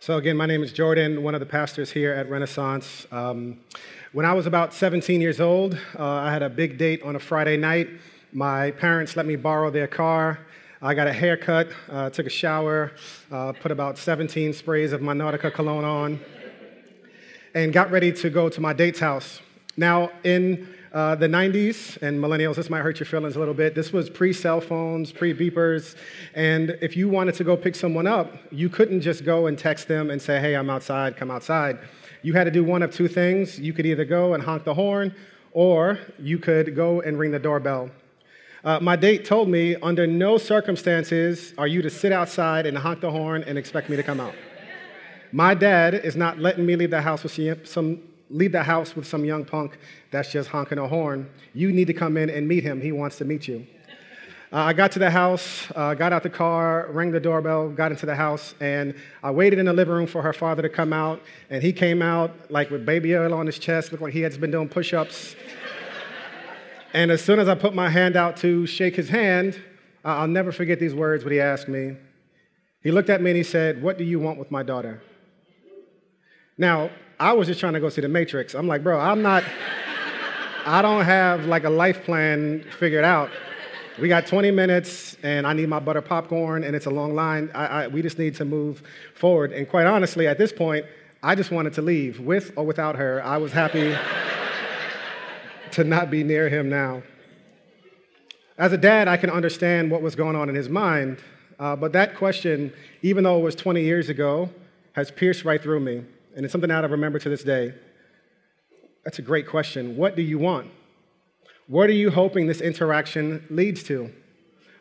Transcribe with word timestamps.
So, 0.00 0.16
again, 0.16 0.36
my 0.36 0.46
name 0.46 0.62
is 0.62 0.72
Jordan, 0.72 1.24
one 1.24 1.34
of 1.34 1.40
the 1.40 1.46
pastors 1.46 1.90
here 1.90 2.12
at 2.12 2.30
Renaissance. 2.30 3.04
Um, 3.10 3.58
when 4.12 4.24
I 4.24 4.32
was 4.32 4.46
about 4.46 4.72
17 4.72 5.20
years 5.20 5.40
old, 5.40 5.76
uh, 5.98 6.04
I 6.04 6.32
had 6.32 6.40
a 6.40 6.48
big 6.48 6.78
date 6.78 7.02
on 7.02 7.16
a 7.16 7.18
Friday 7.18 7.56
night. 7.56 7.88
My 8.32 8.70
parents 8.70 9.16
let 9.16 9.26
me 9.26 9.34
borrow 9.34 9.70
their 9.70 9.88
car. 9.88 10.38
I 10.80 10.94
got 10.94 11.08
a 11.08 11.12
haircut, 11.12 11.70
uh, 11.90 12.10
took 12.10 12.26
a 12.26 12.30
shower, 12.30 12.92
uh, 13.32 13.52
put 13.54 13.72
about 13.72 13.98
17 13.98 14.52
sprays 14.52 14.92
of 14.92 15.02
my 15.02 15.14
Nautica 15.14 15.52
cologne 15.52 15.84
on, 15.84 16.20
and 17.54 17.72
got 17.72 17.90
ready 17.90 18.12
to 18.12 18.30
go 18.30 18.48
to 18.48 18.60
my 18.60 18.72
date's 18.72 19.00
house. 19.00 19.40
Now, 19.76 20.12
in 20.22 20.72
uh, 20.92 21.14
the 21.14 21.26
90s 21.26 22.00
and 22.00 22.18
millennials, 22.18 22.56
this 22.56 22.70
might 22.70 22.80
hurt 22.80 22.98
your 22.98 23.06
feelings 23.06 23.36
a 23.36 23.38
little 23.38 23.54
bit. 23.54 23.74
This 23.74 23.92
was 23.92 24.08
pre 24.08 24.32
cell 24.32 24.60
phones, 24.60 25.12
pre 25.12 25.34
beepers. 25.34 25.96
And 26.34 26.78
if 26.80 26.96
you 26.96 27.08
wanted 27.08 27.34
to 27.36 27.44
go 27.44 27.56
pick 27.56 27.74
someone 27.74 28.06
up, 28.06 28.32
you 28.50 28.68
couldn't 28.68 29.02
just 29.02 29.24
go 29.24 29.46
and 29.46 29.58
text 29.58 29.88
them 29.88 30.10
and 30.10 30.20
say, 30.20 30.40
hey, 30.40 30.54
I'm 30.54 30.70
outside, 30.70 31.16
come 31.16 31.30
outside. 31.30 31.78
You 32.22 32.32
had 32.32 32.44
to 32.44 32.50
do 32.50 32.64
one 32.64 32.82
of 32.82 32.92
two 32.92 33.08
things. 33.08 33.58
You 33.60 33.72
could 33.72 33.86
either 33.86 34.04
go 34.04 34.34
and 34.34 34.42
honk 34.42 34.64
the 34.64 34.74
horn, 34.74 35.14
or 35.52 35.98
you 36.18 36.38
could 36.38 36.74
go 36.74 37.00
and 37.00 37.18
ring 37.18 37.32
the 37.32 37.38
doorbell. 37.38 37.90
Uh, 38.64 38.80
my 38.80 38.96
date 38.96 39.24
told 39.24 39.48
me, 39.48 39.76
under 39.76 40.06
no 40.06 40.36
circumstances 40.36 41.54
are 41.58 41.66
you 41.66 41.80
to 41.80 41.90
sit 41.90 42.12
outside 42.12 42.66
and 42.66 42.76
honk 42.76 43.00
the 43.00 43.10
horn 43.10 43.44
and 43.44 43.56
expect 43.56 43.88
me 43.88 43.96
to 43.96 44.02
come 44.02 44.20
out. 44.20 44.34
My 45.30 45.54
dad 45.54 45.94
is 45.94 46.16
not 46.16 46.38
letting 46.38 46.64
me 46.64 46.74
leave 46.74 46.90
the 46.90 47.02
house 47.02 47.22
with 47.22 47.68
some 47.68 48.02
leave 48.30 48.52
the 48.52 48.62
house 48.62 48.94
with 48.94 49.06
some 49.06 49.24
young 49.24 49.44
punk 49.44 49.78
that's 50.10 50.30
just 50.30 50.48
honking 50.50 50.78
a 50.78 50.86
horn. 50.86 51.28
You 51.54 51.72
need 51.72 51.86
to 51.86 51.94
come 51.94 52.16
in 52.16 52.30
and 52.30 52.46
meet 52.46 52.62
him. 52.62 52.80
He 52.80 52.92
wants 52.92 53.16
to 53.18 53.24
meet 53.24 53.48
you. 53.48 53.66
Uh, 54.50 54.56
I 54.60 54.72
got 54.72 54.92
to 54.92 54.98
the 54.98 55.10
house, 55.10 55.70
uh, 55.76 55.92
got 55.92 56.10
out 56.10 56.22
the 56.22 56.30
car, 56.30 56.88
rang 56.90 57.10
the 57.10 57.20
doorbell, 57.20 57.68
got 57.68 57.92
into 57.92 58.06
the 58.06 58.14
house, 58.14 58.54
and 58.60 58.94
I 59.22 59.30
waited 59.30 59.58
in 59.58 59.66
the 59.66 59.74
living 59.74 59.92
room 59.92 60.06
for 60.06 60.22
her 60.22 60.32
father 60.32 60.62
to 60.62 60.70
come 60.70 60.94
out. 60.94 61.20
And 61.50 61.62
he 61.62 61.70
came 61.70 62.00
out 62.00 62.50
like 62.50 62.70
with 62.70 62.86
baby 62.86 63.14
oil 63.14 63.34
on 63.34 63.44
his 63.44 63.58
chest, 63.58 63.92
looked 63.92 64.02
like 64.02 64.14
he 64.14 64.22
had 64.22 64.40
been 64.40 64.50
doing 64.50 64.68
push 64.68 64.94
ups. 64.94 65.36
and 66.94 67.10
as 67.10 67.22
soon 67.22 67.38
as 67.38 67.46
I 67.46 67.56
put 67.56 67.74
my 67.74 67.90
hand 67.90 68.16
out 68.16 68.38
to 68.38 68.66
shake 68.66 68.96
his 68.96 69.10
hand, 69.10 69.60
I'll 70.02 70.26
never 70.26 70.50
forget 70.50 70.80
these 70.80 70.94
words, 70.94 71.24
what 71.24 71.32
he 71.32 71.40
asked 71.40 71.68
me. 71.68 71.96
He 72.82 72.90
looked 72.90 73.10
at 73.10 73.20
me 73.20 73.32
and 73.32 73.36
he 73.36 73.42
said, 73.42 73.82
What 73.82 73.98
do 73.98 74.04
you 74.04 74.18
want 74.18 74.38
with 74.38 74.50
my 74.50 74.62
daughter? 74.62 75.02
Now, 76.56 76.90
I 77.20 77.32
was 77.32 77.48
just 77.48 77.58
trying 77.58 77.72
to 77.72 77.80
go 77.80 77.88
see 77.88 78.00
the 78.00 78.08
Matrix. 78.08 78.54
I'm 78.54 78.68
like, 78.68 78.84
bro, 78.84 79.00
I'm 79.00 79.22
not, 79.22 79.42
I 80.64 80.82
don't 80.82 81.04
have 81.04 81.46
like 81.46 81.64
a 81.64 81.70
life 81.70 82.04
plan 82.04 82.64
figured 82.78 83.04
out. 83.04 83.30
We 84.00 84.06
got 84.06 84.28
20 84.28 84.52
minutes 84.52 85.16
and 85.24 85.44
I 85.44 85.52
need 85.52 85.68
my 85.68 85.80
butter 85.80 86.00
popcorn 86.00 86.62
and 86.62 86.76
it's 86.76 86.86
a 86.86 86.90
long 86.90 87.16
line. 87.16 87.50
I, 87.54 87.66
I, 87.66 87.88
we 87.88 88.02
just 88.02 88.20
need 88.20 88.36
to 88.36 88.44
move 88.44 88.84
forward. 89.14 89.52
And 89.52 89.68
quite 89.68 89.88
honestly, 89.88 90.28
at 90.28 90.38
this 90.38 90.52
point, 90.52 90.86
I 91.20 91.34
just 91.34 91.50
wanted 91.50 91.72
to 91.74 91.82
leave 91.82 92.20
with 92.20 92.52
or 92.54 92.64
without 92.64 92.94
her. 92.94 93.20
I 93.24 93.38
was 93.38 93.50
happy 93.50 93.96
to 95.72 95.82
not 95.82 96.12
be 96.12 96.22
near 96.22 96.48
him 96.48 96.68
now. 96.68 97.02
As 98.58 98.72
a 98.72 98.78
dad, 98.78 99.08
I 99.08 99.16
can 99.16 99.30
understand 99.30 99.90
what 99.90 100.02
was 100.02 100.14
going 100.14 100.36
on 100.36 100.48
in 100.48 100.54
his 100.54 100.68
mind, 100.68 101.18
uh, 101.58 101.74
but 101.74 101.92
that 101.94 102.14
question, 102.14 102.72
even 103.02 103.24
though 103.24 103.38
it 103.38 103.42
was 103.42 103.56
20 103.56 103.82
years 103.82 104.08
ago, 104.08 104.50
has 104.92 105.10
pierced 105.10 105.44
right 105.44 105.60
through 105.60 105.80
me 105.80 106.04
and 106.34 106.44
it's 106.44 106.52
something 106.52 106.68
that 106.68 106.84
I 106.84 106.86
remember 106.86 107.18
to 107.18 107.28
this 107.28 107.42
day. 107.42 107.74
That's 109.04 109.18
a 109.18 109.22
great 109.22 109.46
question. 109.46 109.96
What 109.96 110.16
do 110.16 110.22
you 110.22 110.38
want? 110.38 110.70
What 111.66 111.90
are 111.90 111.94
you 111.94 112.10
hoping 112.10 112.46
this 112.46 112.60
interaction 112.60 113.46
leads 113.50 113.82
to? 113.84 114.10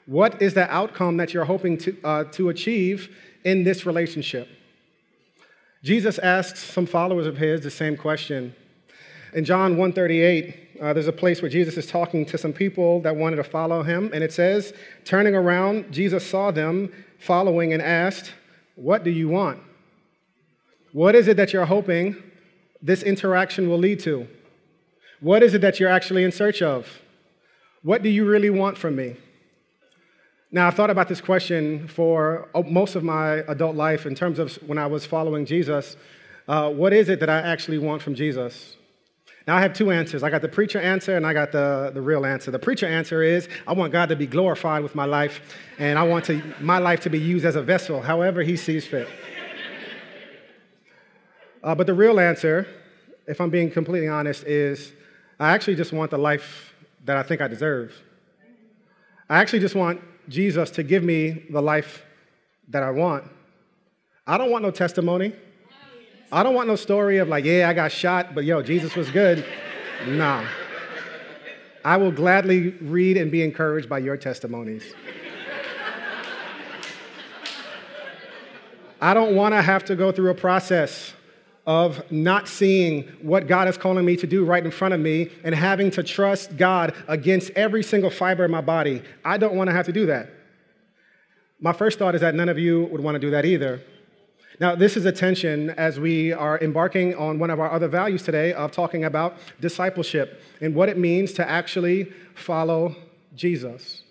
What 0.05 0.41
is 0.41 0.53
the 0.53 0.71
outcome 0.73 1.17
that 1.17 1.33
you're 1.33 1.45
hoping 1.45 1.77
to, 1.79 1.97
uh, 2.03 2.23
to 2.31 2.49
achieve 2.49 3.15
in 3.43 3.63
this 3.63 3.85
relationship? 3.85 4.47
Jesus 5.83 6.17
asks 6.19 6.63
some 6.63 6.85
followers 6.85 7.27
of 7.27 7.37
his 7.37 7.61
the 7.61 7.71
same 7.71 7.97
question. 7.97 8.55
In 9.33 9.43
John 9.43 9.77
138, 9.77 10.79
uh, 10.81 10.93
there's 10.93 11.07
a 11.07 11.11
place 11.11 11.41
where 11.41 11.49
Jesus 11.49 11.77
is 11.77 11.85
talking 11.85 12.25
to 12.25 12.37
some 12.37 12.53
people 12.53 13.01
that 13.01 13.15
wanted 13.15 13.37
to 13.37 13.43
follow 13.43 13.83
him, 13.83 14.09
and 14.13 14.23
it 14.23 14.31
says, 14.31 14.73
Turning 15.03 15.35
around, 15.35 15.91
Jesus 15.91 16.25
saw 16.25 16.51
them 16.51 16.91
following 17.19 17.73
and 17.73 17.81
asked, 17.81 18.31
What 18.75 19.03
do 19.03 19.11
you 19.11 19.27
want? 19.27 19.59
What 20.97 21.13
is 21.13 21.27
it 21.27 21.37
that 21.37 21.53
you're 21.53 21.67
hoping 21.67 22.15
this 22.81 23.03
interaction 23.03 23.69
will 23.69 23.77
lead 23.77 23.99
to? 23.99 24.27
What 25.19 25.43
is 25.43 25.53
it 25.53 25.61
that 25.61 25.79
you're 25.79 25.91
actually 25.91 26.23
in 26.23 26.31
search 26.31 26.63
of? 26.63 26.87
What 27.83 28.01
do 28.01 28.09
you 28.09 28.25
really 28.25 28.49
want 28.49 28.79
from 28.79 28.95
me? 28.95 29.15
Now, 30.51 30.65
I've 30.65 30.73
thought 30.73 30.89
about 30.89 31.07
this 31.07 31.21
question 31.21 31.87
for 31.87 32.49
uh, 32.55 32.63
most 32.63 32.95
of 32.95 33.03
my 33.03 33.43
adult 33.47 33.75
life 33.75 34.07
in 34.07 34.15
terms 34.15 34.39
of 34.39 34.55
when 34.67 34.79
I 34.79 34.87
was 34.87 35.05
following 35.05 35.45
Jesus. 35.45 35.97
Uh, 36.47 36.71
what 36.71 36.93
is 36.93 37.09
it 37.09 37.19
that 37.19 37.29
I 37.29 37.41
actually 37.41 37.77
want 37.77 38.01
from 38.01 38.15
Jesus? 38.15 38.75
Now, 39.45 39.55
I 39.55 39.61
have 39.61 39.73
two 39.73 39.91
answers. 39.91 40.23
I 40.23 40.31
got 40.31 40.41
the 40.41 40.49
preacher 40.49 40.79
answer 40.81 41.15
and 41.15 41.27
I 41.27 41.33
got 41.33 41.51
the, 41.51 41.91
the 41.93 42.01
real 42.01 42.25
answer. 42.25 42.49
The 42.49 42.57
preacher 42.57 42.87
answer 42.87 43.21
is 43.21 43.47
I 43.67 43.73
want 43.73 43.93
God 43.93 44.09
to 44.09 44.15
be 44.15 44.25
glorified 44.25 44.81
with 44.81 44.95
my 44.95 45.05
life, 45.05 45.41
and 45.77 45.99
I 45.99 46.03
want 46.03 46.25
to, 46.25 46.41
my 46.59 46.79
life 46.79 47.01
to 47.01 47.11
be 47.11 47.19
used 47.19 47.45
as 47.45 47.55
a 47.55 47.61
vessel, 47.61 48.01
however 48.01 48.41
He 48.41 48.57
sees 48.57 48.87
fit. 48.87 49.07
Uh, 51.63 51.75
but 51.75 51.87
the 51.87 51.93
real 51.93 52.19
answer, 52.19 52.67
if 53.27 53.41
I'm 53.41 53.49
being 53.49 53.71
completely 53.71 54.07
honest, 54.07 54.43
is 54.43 54.93
I 55.39 55.53
actually 55.53 55.75
just 55.75 55.91
want 55.91 56.11
the 56.11 56.17
life 56.17 56.73
that 57.05 57.17
I 57.17 57.23
think 57.23 57.41
I 57.41 57.47
deserve. 57.47 57.93
I 59.29 59.39
actually 59.39 59.59
just 59.59 59.75
want 59.75 60.01
Jesus 60.29 60.69
to 60.71 60.83
give 60.83 61.03
me 61.03 61.45
the 61.49 61.61
life 61.61 62.03
that 62.69 62.83
I 62.83 62.91
want. 62.91 63.23
I 64.25 64.37
don't 64.37 64.51
want 64.51 64.63
no 64.63 64.71
testimony. 64.71 65.33
I 66.31 66.43
don't 66.43 66.53
want 66.53 66.67
no 66.67 66.75
story 66.75 67.17
of 67.17 67.29
like, 67.29 67.45
yeah, 67.45 67.69
I 67.69 67.73
got 67.73 67.91
shot, 67.91 68.35
but 68.35 68.43
yo, 68.43 68.61
Jesus 68.61 68.95
was 68.95 69.09
good. 69.09 69.45
Nah. 70.05 70.45
I 71.83 71.97
will 71.97 72.11
gladly 72.11 72.69
read 72.81 73.17
and 73.17 73.31
be 73.31 73.41
encouraged 73.41 73.89
by 73.89 73.97
your 73.97 74.15
testimonies. 74.15 74.93
I 79.01 79.15
don't 79.15 79.35
want 79.35 79.55
to 79.55 79.61
have 79.63 79.85
to 79.85 79.95
go 79.95 80.11
through 80.11 80.29
a 80.29 80.35
process 80.35 81.13
of 81.67 82.09
not 82.09 82.47
seeing 82.47 83.03
what 83.21 83.45
God 83.45 83.67
is 83.67 83.77
calling 83.77 84.05
me 84.05 84.15
to 84.15 84.25
do 84.25 84.45
right 84.45 84.63
in 84.63 84.71
front 84.71 84.93
of 84.93 85.01
me 85.01 85.29
and 85.43 85.53
having 85.53 85.91
to 85.91 86.01
trust 86.01 86.55
God 86.55 86.95
against 87.09 87.51
every 87.51 87.83
single 87.83 88.09
fiber 88.09 88.45
in 88.45 88.51
my 88.51 88.61
body. 88.61 89.03
I 89.25 89.37
don't 89.37 89.55
want 89.55 89.69
to 89.69 89.75
have 89.75 89.85
to 89.87 89.91
do 89.91 90.05
that. 90.05 90.29
My 91.59 91.73
first 91.73 91.99
thought 91.99 92.15
is 92.15 92.21
that 92.21 92.35
none 92.35 92.47
of 92.47 92.57
you 92.57 92.85
would 92.85 93.01
want 93.01 93.15
to 93.15 93.19
do 93.19 93.31
that 93.31 93.43
either. 93.43 93.81
Now, 94.59 94.75
this 94.75 94.95
is 94.95 95.05
a 95.05 95.11
tension 95.11 95.71
as 95.71 95.99
we 95.99 96.31
are 96.31 96.57
embarking 96.59 97.15
on 97.15 97.37
one 97.37 97.49
of 97.49 97.59
our 97.59 97.71
other 97.71 97.89
values 97.89 98.23
today 98.23 98.53
of 98.53 98.71
talking 98.71 99.03
about 99.03 99.37
discipleship 99.59 100.41
and 100.61 100.73
what 100.73 100.87
it 100.87 100.97
means 100.97 101.33
to 101.33 101.47
actually 101.47 102.05
follow 102.33 102.95
Jesus. 103.35 104.03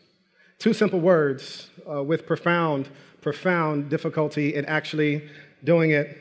Two 0.59 0.75
simple 0.75 1.01
words 1.01 1.71
uh, 1.91 2.03
with 2.03 2.27
profound, 2.27 2.91
profound 3.23 3.89
difficulty 3.89 4.55
in 4.55 4.67
actually 4.67 5.29
doing 5.65 5.93
it. 5.93 6.19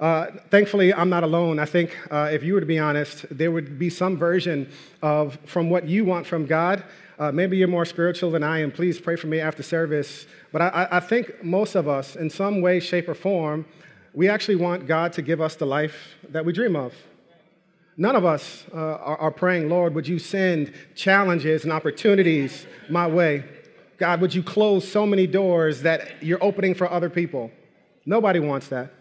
Uh, 0.00 0.28
thankfully, 0.50 0.94
I'm 0.94 1.10
not 1.10 1.24
alone. 1.24 1.58
I 1.58 1.66
think 1.66 1.94
uh, 2.10 2.30
if 2.32 2.42
you 2.42 2.54
were 2.54 2.60
to 2.60 2.66
be 2.66 2.78
honest, 2.78 3.26
there 3.30 3.50
would 3.50 3.78
be 3.78 3.90
some 3.90 4.16
version 4.16 4.66
of 5.02 5.38
from 5.44 5.68
what 5.68 5.86
you 5.86 6.06
want 6.06 6.26
from 6.26 6.46
God. 6.46 6.82
Uh, 7.18 7.30
maybe 7.30 7.58
you're 7.58 7.68
more 7.68 7.84
spiritual 7.84 8.30
than 8.30 8.42
I 8.42 8.60
am. 8.60 8.72
Please 8.72 8.98
pray 8.98 9.14
for 9.14 9.26
me 9.26 9.40
after 9.40 9.62
service. 9.62 10.26
But 10.52 10.62
I, 10.62 10.88
I 10.92 11.00
think 11.00 11.44
most 11.44 11.74
of 11.74 11.86
us, 11.86 12.16
in 12.16 12.30
some 12.30 12.62
way, 12.62 12.80
shape, 12.80 13.10
or 13.10 13.14
form, 13.14 13.66
we 14.14 14.26
actually 14.26 14.56
want 14.56 14.86
God 14.86 15.12
to 15.12 15.22
give 15.22 15.42
us 15.42 15.54
the 15.54 15.66
life 15.66 16.16
that 16.30 16.46
we 16.46 16.54
dream 16.54 16.76
of. 16.76 16.94
None 17.98 18.16
of 18.16 18.24
us 18.24 18.64
uh, 18.72 18.76
are, 18.76 19.18
are 19.18 19.30
praying, 19.30 19.68
Lord, 19.68 19.94
would 19.94 20.08
you 20.08 20.18
send 20.18 20.72
challenges 20.94 21.64
and 21.64 21.72
opportunities 21.74 22.66
my 22.88 23.06
way? 23.06 23.44
God, 23.98 24.22
would 24.22 24.34
you 24.34 24.42
close 24.42 24.90
so 24.90 25.04
many 25.04 25.26
doors 25.26 25.82
that 25.82 26.22
you're 26.22 26.42
opening 26.42 26.74
for 26.74 26.90
other 26.90 27.10
people? 27.10 27.50
Nobody 28.06 28.40
wants 28.40 28.68
that. 28.68 28.94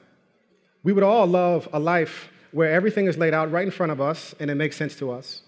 We 0.83 0.93
would 0.93 1.03
all 1.03 1.27
love 1.27 1.67
a 1.73 1.79
life 1.79 2.29
where 2.51 2.71
everything 2.71 3.07
is 3.07 3.17
laid 3.17 3.33
out 3.33 3.51
right 3.51 3.65
in 3.65 3.71
front 3.71 3.91
of 3.91 4.01
us 4.01 4.33
and 4.39 4.49
it 4.49 4.55
makes 4.55 4.77
sense 4.77 4.95
to 4.97 5.11
us. 5.11 5.41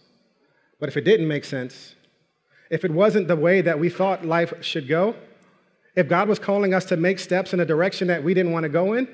But 0.80 0.90
if 0.90 0.98
it 0.98 1.02
didn't 1.02 1.28
make 1.28 1.46
sense, 1.46 1.96
if 2.70 2.86
it 2.86 2.92
wasn't 2.92 3.28
the 3.28 3.36
way 3.36 3.62
that 3.62 3.80
we 3.80 3.90
thought 3.90 4.26
life 4.26 4.54
should 4.62 4.88
go, 4.88 5.16
if 5.96 6.08
God 6.08 6.30
was 6.30 6.40
calling 6.40 6.74
us 6.74 6.86
to 6.86 6.98
make 6.98 7.20
steps 7.20 7.54
in 7.54 7.60
a 7.60 7.66
direction 7.66 8.08
that 8.08 8.24
we 8.24 8.34
didn't 8.34 8.52
want 8.52 8.64
to 8.64 8.70
go 8.70 8.94
in, 8.94 9.08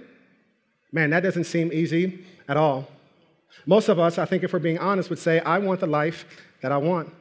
man, 0.91 1.09
that 1.09 1.21
doesn't 1.21 1.45
seem 1.45 1.71
easy 1.73 2.23
at 2.47 2.57
all. 2.57 2.87
Most 3.65 3.89
of 3.89 3.99
us, 3.99 4.17
I 4.17 4.25
think, 4.25 4.43
if 4.43 4.53
we're 4.53 4.59
being 4.59 4.77
honest, 4.77 5.09
would 5.09 5.19
say, 5.19 5.39
I 5.39 5.57
want 5.57 5.79
the 5.79 5.87
life 5.87 6.25
that 6.61 6.71
I 6.71 6.77
want. 6.77 7.13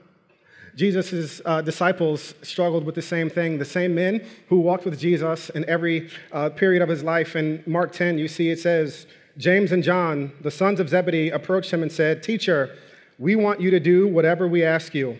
Jesus' 0.76 1.40
uh, 1.46 1.62
disciples 1.62 2.34
struggled 2.42 2.84
with 2.84 2.94
the 2.94 3.02
same 3.02 3.30
thing. 3.30 3.58
The 3.58 3.64
same 3.64 3.94
men 3.94 4.24
who 4.48 4.60
walked 4.60 4.84
with 4.84 5.00
Jesus 5.00 5.48
in 5.50 5.64
every 5.68 6.10
uh, 6.32 6.50
period 6.50 6.82
of 6.82 6.88
his 6.90 7.02
life. 7.02 7.34
In 7.34 7.62
Mark 7.66 7.92
10, 7.92 8.18
you 8.18 8.28
see 8.28 8.50
it 8.50 8.60
says, 8.60 9.06
James 9.38 9.72
and 9.72 9.82
John, 9.82 10.32
the 10.42 10.50
sons 10.50 10.78
of 10.78 10.90
Zebedee, 10.90 11.30
approached 11.30 11.70
him 11.70 11.82
and 11.82 11.90
said, 11.90 12.22
Teacher, 12.22 12.76
we 13.18 13.36
want 13.36 13.60
you 13.60 13.70
to 13.70 13.80
do 13.80 14.06
whatever 14.06 14.46
we 14.46 14.62
ask 14.62 14.94
you. 14.94 15.18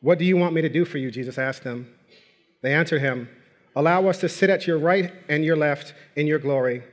What 0.00 0.18
do 0.18 0.24
you 0.24 0.36
want 0.36 0.54
me 0.54 0.62
to 0.62 0.68
do 0.68 0.84
for 0.84 0.98
you? 0.98 1.10
Jesus 1.10 1.36
asked 1.36 1.64
them. 1.64 1.92
They 2.62 2.72
answered 2.72 3.00
him, 3.00 3.28
Allow 3.74 4.06
us 4.06 4.18
to 4.18 4.28
sit 4.28 4.50
at 4.50 4.66
your 4.66 4.78
right 4.78 5.12
and 5.28 5.44
your 5.44 5.56
left 5.56 5.94
in 6.14 6.28
your 6.28 6.38
glory. 6.38 6.84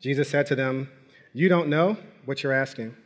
Jesus 0.00 0.30
said 0.30 0.46
to 0.46 0.54
them, 0.54 0.88
You 1.34 1.50
don't 1.50 1.68
know 1.68 1.98
what 2.24 2.42
you're 2.42 2.52
asking. 2.52 2.96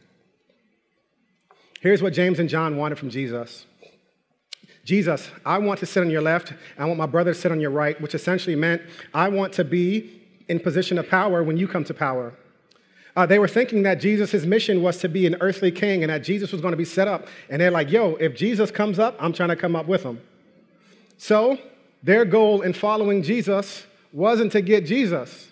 Here's 1.81 2.03
what 2.03 2.13
James 2.13 2.39
and 2.39 2.49
John 2.49 2.77
wanted 2.77 2.99
from 2.99 3.11
Jesus 3.11 3.67
Jesus, 4.87 5.33
I 5.45 5.59
want 5.59 5.81
to 5.81 5.87
sit 5.87 6.01
on 6.01 6.11
your 6.11 6.23
left, 6.23 6.53
I 6.79 6.85
want 6.85 6.97
my 6.97 7.07
brother 7.07 7.35
to 7.35 7.39
sit 7.39 7.51
on 7.51 7.61
your 7.61 7.73
right, 7.73 8.01
which 8.01 8.15
essentially 8.15 8.55
meant 8.55 8.83
I 9.13 9.29
want 9.29 9.53
to 9.55 9.65
be 9.65 10.23
in 10.47 10.61
position 10.61 10.97
of 10.97 11.09
power 11.09 11.43
when 11.43 11.57
you 11.57 11.67
come 11.67 11.83
to 11.85 11.93
power. 11.93 12.33
Uh, 13.17 13.27
they 13.27 13.41
were 13.41 13.49
thinking 13.49 13.83
that 13.83 13.97
Jesus' 13.97 14.45
mission 14.45 14.83
was 14.83 14.99
to 14.99 15.09
be 15.09 15.27
an 15.27 15.35
earthly 15.41 15.73
king 15.73 16.05
and 16.05 16.11
that 16.13 16.23
Jesus 16.23 16.53
was 16.53 16.61
going 16.61 16.71
to 16.71 16.77
be 16.77 16.85
set 16.85 17.09
up. 17.09 17.27
And 17.51 17.61
they're 17.61 17.73
like, 17.73 17.91
yo, 17.91 18.15
if 18.21 18.37
Jesus 18.37 18.71
comes 18.71 19.01
up, 19.01 19.17
I'm 19.19 19.33
trying 19.33 19.49
to 19.49 19.57
come 19.57 19.75
up 19.75 19.89
with 19.89 20.05
him. 20.05 20.21
So 21.19 21.59
their 22.05 22.25
goal 22.25 22.63
in 22.63 22.73
following 22.73 23.25
Jesus 23.25 23.87
wasn't 24.13 24.53
to 24.53 24.61
get 24.61 24.87
Jesus, 24.87 25.49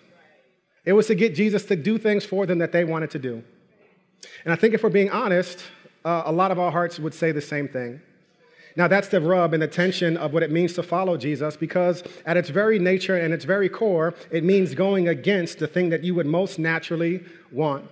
it 0.84 0.92
was 0.92 1.08
to 1.08 1.16
get 1.16 1.34
Jesus 1.34 1.64
to 1.64 1.74
do 1.74 1.98
things 1.98 2.24
for 2.24 2.46
them 2.46 2.58
that 2.58 2.70
they 2.70 2.84
wanted 2.84 3.10
to 3.10 3.18
do. 3.18 3.42
And 4.44 4.52
I 4.52 4.56
think 4.56 4.74
if 4.74 4.84
we're 4.84 4.90
being 4.90 5.10
honest, 5.10 5.58
uh, 6.04 6.22
a 6.24 6.32
lot 6.32 6.52
of 6.52 6.60
our 6.60 6.70
hearts 6.70 7.00
would 7.00 7.14
say 7.14 7.32
the 7.32 7.40
same 7.40 7.66
thing. 7.66 8.00
Now, 8.76 8.88
that's 8.88 9.08
the 9.08 9.20
rub 9.20 9.54
and 9.54 9.62
the 9.62 9.68
tension 9.68 10.16
of 10.16 10.32
what 10.32 10.42
it 10.42 10.50
means 10.50 10.72
to 10.74 10.82
follow 10.82 11.16
Jesus 11.16 11.56
because, 11.56 12.02
at 12.26 12.36
its 12.36 12.50
very 12.50 12.78
nature 12.78 13.16
and 13.16 13.32
its 13.32 13.44
very 13.44 13.68
core, 13.68 14.14
it 14.32 14.42
means 14.42 14.74
going 14.74 15.06
against 15.06 15.60
the 15.60 15.68
thing 15.68 15.90
that 15.90 16.02
you 16.02 16.14
would 16.14 16.26
most 16.26 16.58
naturally 16.58 17.24
want. 17.52 17.88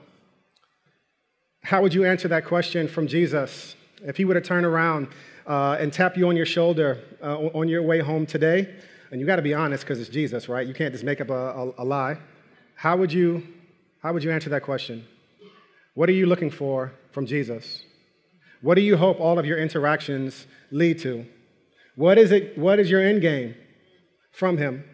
How 1.62 1.80
would 1.82 1.94
you 1.94 2.04
answer 2.04 2.26
that 2.28 2.44
question 2.44 2.88
from 2.88 3.06
Jesus 3.06 3.76
if 4.04 4.16
he 4.16 4.24
were 4.24 4.34
to 4.34 4.40
turn 4.40 4.64
around 4.64 5.08
uh, 5.46 5.76
and 5.78 5.92
tap 5.92 6.16
you 6.16 6.28
on 6.28 6.36
your 6.36 6.46
shoulder 6.46 6.98
uh, 7.22 7.36
on 7.38 7.68
your 7.68 7.82
way 7.82 8.00
home 8.00 8.26
today? 8.26 8.74
And 9.12 9.20
you 9.20 9.26
got 9.26 9.36
to 9.36 9.42
be 9.42 9.54
honest 9.54 9.84
because 9.84 10.00
it's 10.00 10.10
Jesus, 10.10 10.48
right? 10.48 10.66
You 10.66 10.74
can't 10.74 10.92
just 10.92 11.04
make 11.04 11.20
up 11.20 11.30
a, 11.30 11.32
a, 11.32 11.72
a 11.78 11.84
lie. 11.84 12.18
How 12.74 12.96
would, 12.96 13.12
you, 13.12 13.46
how 14.02 14.12
would 14.12 14.24
you 14.24 14.32
answer 14.32 14.50
that 14.50 14.64
question? 14.64 15.06
What 15.94 16.08
are 16.08 16.12
you 16.12 16.26
looking 16.26 16.50
for 16.50 16.92
from 17.12 17.26
Jesus? 17.26 17.84
What 18.62 18.76
do 18.76 18.80
you 18.80 18.96
hope 18.96 19.20
all 19.20 19.38
of 19.38 19.44
your 19.44 19.58
interactions 19.58 20.46
lead 20.70 20.98
to? 21.00 21.26
What 21.96 22.16
is 22.16 22.32
it? 22.32 22.56
What 22.56 22.78
is 22.78 22.90
your 22.90 23.02
end 23.02 23.20
game 23.20 23.54
from 24.30 24.56
him? 24.56 24.84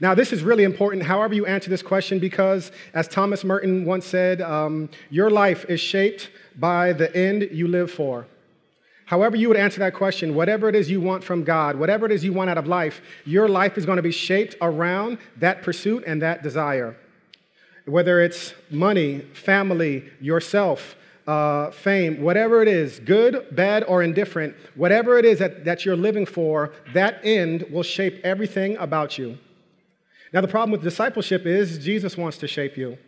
Now, 0.00 0.14
this 0.14 0.32
is 0.32 0.42
really 0.42 0.64
important, 0.64 1.04
however, 1.04 1.34
you 1.34 1.46
answer 1.46 1.70
this 1.70 1.82
question, 1.82 2.18
because 2.18 2.72
as 2.92 3.06
Thomas 3.06 3.44
Merton 3.44 3.84
once 3.84 4.04
said, 4.04 4.42
um, 4.42 4.90
your 5.08 5.30
life 5.30 5.64
is 5.68 5.80
shaped 5.80 6.30
by 6.56 6.92
the 6.92 7.14
end 7.16 7.48
you 7.52 7.68
live 7.68 7.90
for. 7.90 8.26
However, 9.06 9.36
you 9.36 9.48
would 9.48 9.56
answer 9.56 9.78
that 9.80 9.94
question, 9.94 10.34
whatever 10.34 10.68
it 10.68 10.74
is 10.74 10.90
you 10.90 11.00
want 11.00 11.22
from 11.22 11.44
God, 11.44 11.76
whatever 11.76 12.06
it 12.06 12.12
is 12.12 12.24
you 12.24 12.32
want 12.32 12.50
out 12.50 12.58
of 12.58 12.66
life, 12.66 13.02
your 13.24 13.48
life 13.48 13.78
is 13.78 13.86
going 13.86 13.96
to 13.96 14.02
be 14.02 14.10
shaped 14.10 14.56
around 14.60 15.18
that 15.36 15.62
pursuit 15.62 16.04
and 16.06 16.22
that 16.22 16.42
desire. 16.42 16.96
Whether 17.86 18.20
it's 18.20 18.54
money, 18.70 19.20
family, 19.34 20.10
yourself, 20.20 20.96
uh, 21.26 21.70
fame, 21.70 22.20
whatever 22.20 22.62
it 22.62 22.68
is, 22.68 23.00
good, 23.00 23.46
bad, 23.52 23.84
or 23.84 24.02
indifferent, 24.02 24.54
whatever 24.74 25.18
it 25.18 25.24
is 25.24 25.38
that, 25.38 25.64
that 25.64 25.84
you're 25.84 25.96
living 25.96 26.26
for, 26.26 26.72
that 26.92 27.20
end 27.24 27.64
will 27.70 27.82
shape 27.82 28.20
everything 28.24 28.76
about 28.76 29.16
you. 29.18 29.38
Now, 30.32 30.40
the 30.40 30.48
problem 30.48 30.72
with 30.72 30.82
discipleship 30.82 31.46
is 31.46 31.78
Jesus 31.78 32.16
wants 32.16 32.38
to 32.38 32.48
shape 32.48 32.76
you. 32.76 32.98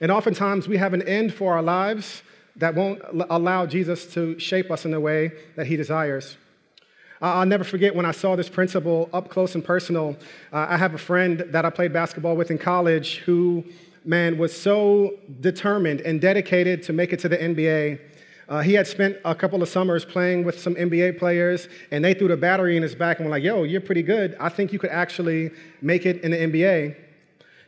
And 0.00 0.10
oftentimes 0.10 0.66
we 0.66 0.78
have 0.78 0.94
an 0.94 1.02
end 1.02 1.34
for 1.34 1.54
our 1.54 1.62
lives 1.62 2.22
that 2.56 2.74
won't 2.74 3.00
allow 3.30 3.66
Jesus 3.66 4.12
to 4.14 4.38
shape 4.38 4.70
us 4.70 4.84
in 4.84 4.90
the 4.90 5.00
way 5.00 5.32
that 5.56 5.66
he 5.66 5.76
desires. 5.76 6.36
I'll 7.20 7.46
never 7.46 7.62
forget 7.62 7.94
when 7.94 8.04
I 8.04 8.10
saw 8.10 8.34
this 8.34 8.48
principle 8.48 9.08
up 9.12 9.28
close 9.28 9.54
and 9.54 9.64
personal. 9.64 10.16
Uh, 10.52 10.66
I 10.70 10.76
have 10.76 10.94
a 10.94 10.98
friend 10.98 11.44
that 11.50 11.64
I 11.64 11.70
played 11.70 11.92
basketball 11.92 12.34
with 12.34 12.50
in 12.50 12.58
college 12.58 13.18
who 13.18 13.64
man 14.04 14.38
was 14.38 14.58
so 14.58 15.18
determined 15.40 16.00
and 16.00 16.20
dedicated 16.20 16.82
to 16.84 16.92
make 16.92 17.12
it 17.12 17.20
to 17.20 17.28
the 17.28 17.36
NBA. 17.36 18.00
Uh, 18.48 18.60
he 18.60 18.74
had 18.74 18.86
spent 18.86 19.16
a 19.24 19.34
couple 19.34 19.62
of 19.62 19.68
summers 19.68 20.04
playing 20.04 20.44
with 20.44 20.58
some 20.58 20.74
NBA 20.74 21.18
players, 21.18 21.68
and 21.90 22.04
they 22.04 22.12
threw 22.12 22.28
the 22.28 22.36
battery 22.36 22.76
in 22.76 22.82
his 22.82 22.94
back 22.94 23.18
and 23.18 23.26
were 23.26 23.30
like, 23.30 23.42
Yo, 23.42 23.62
you're 23.62 23.80
pretty 23.80 24.02
good. 24.02 24.36
I 24.38 24.48
think 24.48 24.72
you 24.72 24.78
could 24.78 24.90
actually 24.90 25.50
make 25.80 26.04
it 26.06 26.22
in 26.22 26.32
the 26.32 26.36
NBA. 26.36 26.96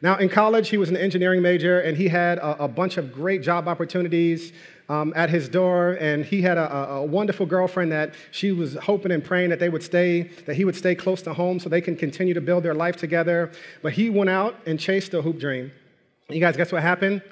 Now, 0.02 0.16
in 0.16 0.28
college, 0.28 0.69
he 0.69 0.76
was 0.76 0.90
an 0.90 0.98
engineering 0.98 1.40
major, 1.40 1.81
and 1.81 1.96
he 1.96 2.08
had 2.08 2.38
a, 2.38 2.64
a 2.64 2.69
bunch 2.69 2.98
of 2.98 3.12
great 3.12 3.40
job 3.40 3.69
opportunities 3.69 4.52
um, 4.88 5.14
at 5.16 5.31
his 5.31 5.48
door, 5.48 5.96
and 5.98 6.25
he 6.25 6.42
had 6.42 6.58
a, 6.58 6.70
a, 6.90 7.02
wonderful 7.02 7.46
girlfriend 7.46 7.90
that 7.92 8.14
she 8.31 8.52
was 8.52 8.75
hoping 8.75 9.12
and 9.12 9.25
praying 9.25 9.48
that 9.48 9.58
they 9.58 9.70
would 9.70 9.82
stay, 9.82 10.25
that 10.44 10.56
he 10.56 10.66
would 10.66 10.76
stay 10.76 10.94
close 10.94 11.22
to 11.22 11.32
home 11.32 11.58
so 11.58 11.70
they 11.70 11.81
can 11.81 11.96
continue 11.96 12.34
to 12.34 12.42
build 12.42 12.62
their 12.62 12.75
life 12.75 12.96
together. 12.96 13.50
But 13.82 13.94
he 13.94 14.10
went 14.10 14.28
out 14.28 14.56
and 14.66 14.78
chased 14.78 15.14
a 15.14 15.22
hoop 15.22 15.38
dream. 15.38 15.72
You 16.30 16.40
guys, 16.40 16.56
guess 16.56 16.72
what 16.72 16.82
happened? 16.82 17.22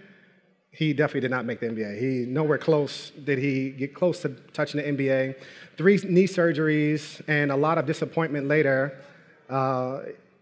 He 0.70 0.92
definitely 0.92 1.20
did 1.20 1.30
not 1.30 1.46
make 1.46 1.60
the 1.60 1.66
NBA. 1.66 1.98
He 1.98 2.26
nowhere 2.26 2.58
close 2.58 3.10
did 3.24 3.38
he 3.38 3.70
get 3.70 3.94
close 3.94 4.20
to 4.22 4.28
touching 4.52 4.82
the 4.82 4.86
NBA. 4.86 5.36
Three 5.78 5.98
knee 6.04 6.26
surgeries 6.26 7.22
and 7.26 7.50
a 7.50 7.56
lot 7.56 7.78
of 7.78 7.86
disappointment 7.86 8.48
later, 8.48 9.02
uh, 9.48 10.00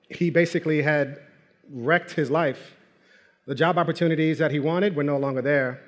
he 0.08 0.30
basically 0.30 0.82
had 0.82 1.20
wrecked 1.72 2.12
his 2.12 2.30
life. 2.30 2.74
The 3.46 3.54
job 3.54 3.78
opportunities 3.78 4.38
that 4.38 4.50
he 4.50 4.58
wanted 4.58 4.96
were 4.96 5.04
no 5.04 5.16
longer 5.16 5.42
there. 5.42 5.80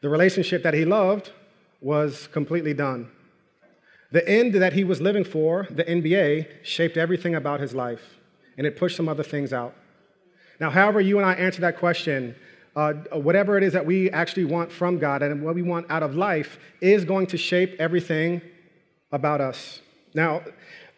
The 0.00 0.08
relationship 0.08 0.64
that 0.64 0.74
he 0.74 0.84
loved 0.84 1.30
was 1.80 2.28
completely 2.28 2.74
done. 2.74 3.10
The 4.10 4.28
end 4.28 4.54
that 4.54 4.72
he 4.72 4.82
was 4.82 5.00
living 5.00 5.24
for, 5.24 5.66
the 5.70 5.84
NBA, 5.84 6.64
shaped 6.64 6.96
everything 6.96 7.34
about 7.34 7.60
his 7.60 7.74
life, 7.74 8.18
and 8.56 8.66
it 8.66 8.76
pushed 8.76 8.96
some 8.96 9.08
other 9.08 9.22
things 9.22 9.52
out. 9.52 9.74
Now, 10.60 10.70
however 10.70 11.00
you 11.00 11.18
and 11.18 11.26
I 11.26 11.34
answer 11.34 11.60
that 11.62 11.78
question, 11.78 12.34
uh, 12.76 12.92
whatever 13.12 13.56
it 13.56 13.64
is 13.64 13.72
that 13.72 13.86
we 13.86 14.10
actually 14.10 14.44
want 14.44 14.70
from 14.70 14.98
God 14.98 15.22
and 15.22 15.42
what 15.42 15.54
we 15.54 15.62
want 15.62 15.90
out 15.90 16.02
of 16.02 16.14
life 16.14 16.58
is 16.80 17.04
going 17.04 17.26
to 17.28 17.38
shape 17.38 17.74
everything 17.78 18.42
about 19.12 19.40
us. 19.40 19.80
Now, 20.14 20.42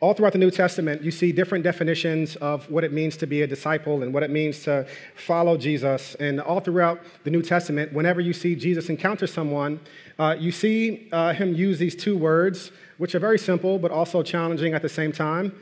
all 0.01 0.15
throughout 0.15 0.33
the 0.33 0.39
New 0.39 0.51
Testament, 0.51 1.03
you 1.03 1.11
see 1.11 1.33
different 1.33 1.65
definitions 1.65 2.37
of 2.37 2.71
what 2.71 2.85
it 2.85 2.93
means 2.93 3.17
to 3.17 3.27
be 3.27 3.43
a 3.43 3.47
disciple 3.47 4.03
and 4.03 4.15
what 4.15 4.23
it 4.23 4.31
means 4.31 4.63
to 4.63 4.87
follow 5.17 5.57
Jesus. 5.57 6.15
And 6.17 6.41
all 6.41 6.61
throughout 6.61 7.01
the 7.25 7.31
New 7.31 7.43
Testament, 7.43 7.93
whenever 7.93 8.21
you 8.21 8.33
see 8.33 8.55
Jesus 8.55 8.89
encounter 8.91 9.27
someone, 9.27 9.81
uh, 10.19 10.37
you 10.39 10.53
see 10.53 11.09
uh, 11.11 11.33
him 11.33 11.55
use 11.55 11.81
these 11.81 11.97
two 11.97 12.17
words, 12.17 12.71
which 12.99 13.15
are 13.17 13.19
very 13.19 13.39
simple 13.39 13.79
but 13.79 13.91
also 13.91 14.23
challenging 14.23 14.73
at 14.73 14.83
the 14.83 14.89
same 14.89 15.11
time. 15.11 15.53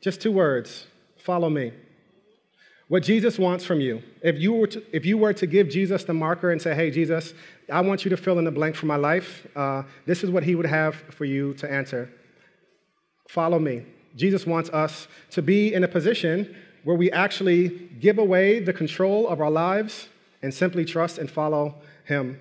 Just 0.00 0.20
two 0.20 0.32
words 0.32 0.86
follow 1.18 1.50
me 1.50 1.72
what 2.88 3.02
Jesus 3.02 3.38
wants 3.38 3.64
from 3.64 3.80
you. 3.80 4.02
If 4.22 4.38
you, 4.38 4.52
were 4.52 4.66
to, 4.66 4.82
if 4.94 5.06
you 5.06 5.16
were 5.18 5.32
to 5.32 5.46
give 5.46 5.68
Jesus 5.68 6.04
the 6.04 6.12
marker 6.12 6.50
and 6.50 6.60
say, 6.60 6.74
hey, 6.74 6.90
Jesus, 6.90 7.32
I 7.72 7.80
want 7.80 8.04
you 8.04 8.10
to 8.10 8.16
fill 8.16 8.38
in 8.38 8.44
the 8.44 8.50
blank 8.50 8.76
for 8.76 8.86
my 8.86 8.96
life, 8.96 9.46
uh, 9.56 9.84
this 10.04 10.22
is 10.22 10.30
what 10.30 10.42
he 10.42 10.54
would 10.54 10.66
have 10.66 10.94
for 11.10 11.24
you 11.24 11.54
to 11.54 11.70
answer. 11.70 12.12
Follow 13.28 13.58
me. 13.58 13.86
Jesus 14.14 14.46
wants 14.46 14.68
us 14.70 15.08
to 15.30 15.40
be 15.40 15.72
in 15.72 15.84
a 15.84 15.88
position 15.88 16.54
where 16.84 16.96
we 16.96 17.10
actually 17.12 17.68
give 18.00 18.18
away 18.18 18.60
the 18.60 18.72
control 18.72 19.28
of 19.28 19.40
our 19.40 19.50
lives 19.50 20.08
and 20.42 20.52
simply 20.52 20.84
trust 20.84 21.18
and 21.18 21.30
follow 21.30 21.76
him. 22.04 22.38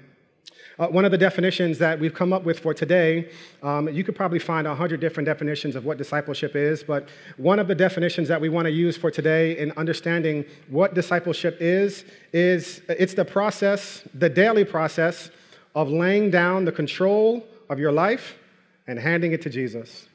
Uh, 0.81 0.87
one 0.87 1.05
of 1.05 1.11
the 1.11 1.17
definitions 1.17 1.77
that 1.77 1.99
we've 1.99 2.15
come 2.15 2.33
up 2.33 2.43
with 2.43 2.57
for 2.57 2.73
today, 2.73 3.29
um, 3.61 3.87
you 3.89 4.03
could 4.03 4.15
probably 4.15 4.39
find 4.39 4.67
100 4.67 4.99
different 4.99 5.27
definitions 5.27 5.75
of 5.75 5.85
what 5.85 5.95
discipleship 5.95 6.55
is, 6.55 6.81
but 6.81 7.07
one 7.37 7.59
of 7.59 7.67
the 7.67 7.75
definitions 7.75 8.27
that 8.27 8.41
we 8.41 8.49
want 8.49 8.65
to 8.65 8.71
use 8.71 8.97
for 8.97 9.11
today 9.11 9.55
in 9.59 9.71
understanding 9.73 10.43
what 10.69 10.95
discipleship 10.95 11.55
is, 11.59 12.03
is 12.33 12.81
it's 12.89 13.13
the 13.13 13.23
process, 13.23 14.01
the 14.15 14.27
daily 14.27 14.65
process 14.65 15.29
of 15.75 15.87
laying 15.87 16.31
down 16.31 16.65
the 16.65 16.71
control 16.71 17.45
of 17.69 17.77
your 17.77 17.91
life 17.91 18.39
and 18.87 18.97
handing 18.97 19.33
it 19.33 19.41
to 19.43 19.51
Jesus. 19.51 20.07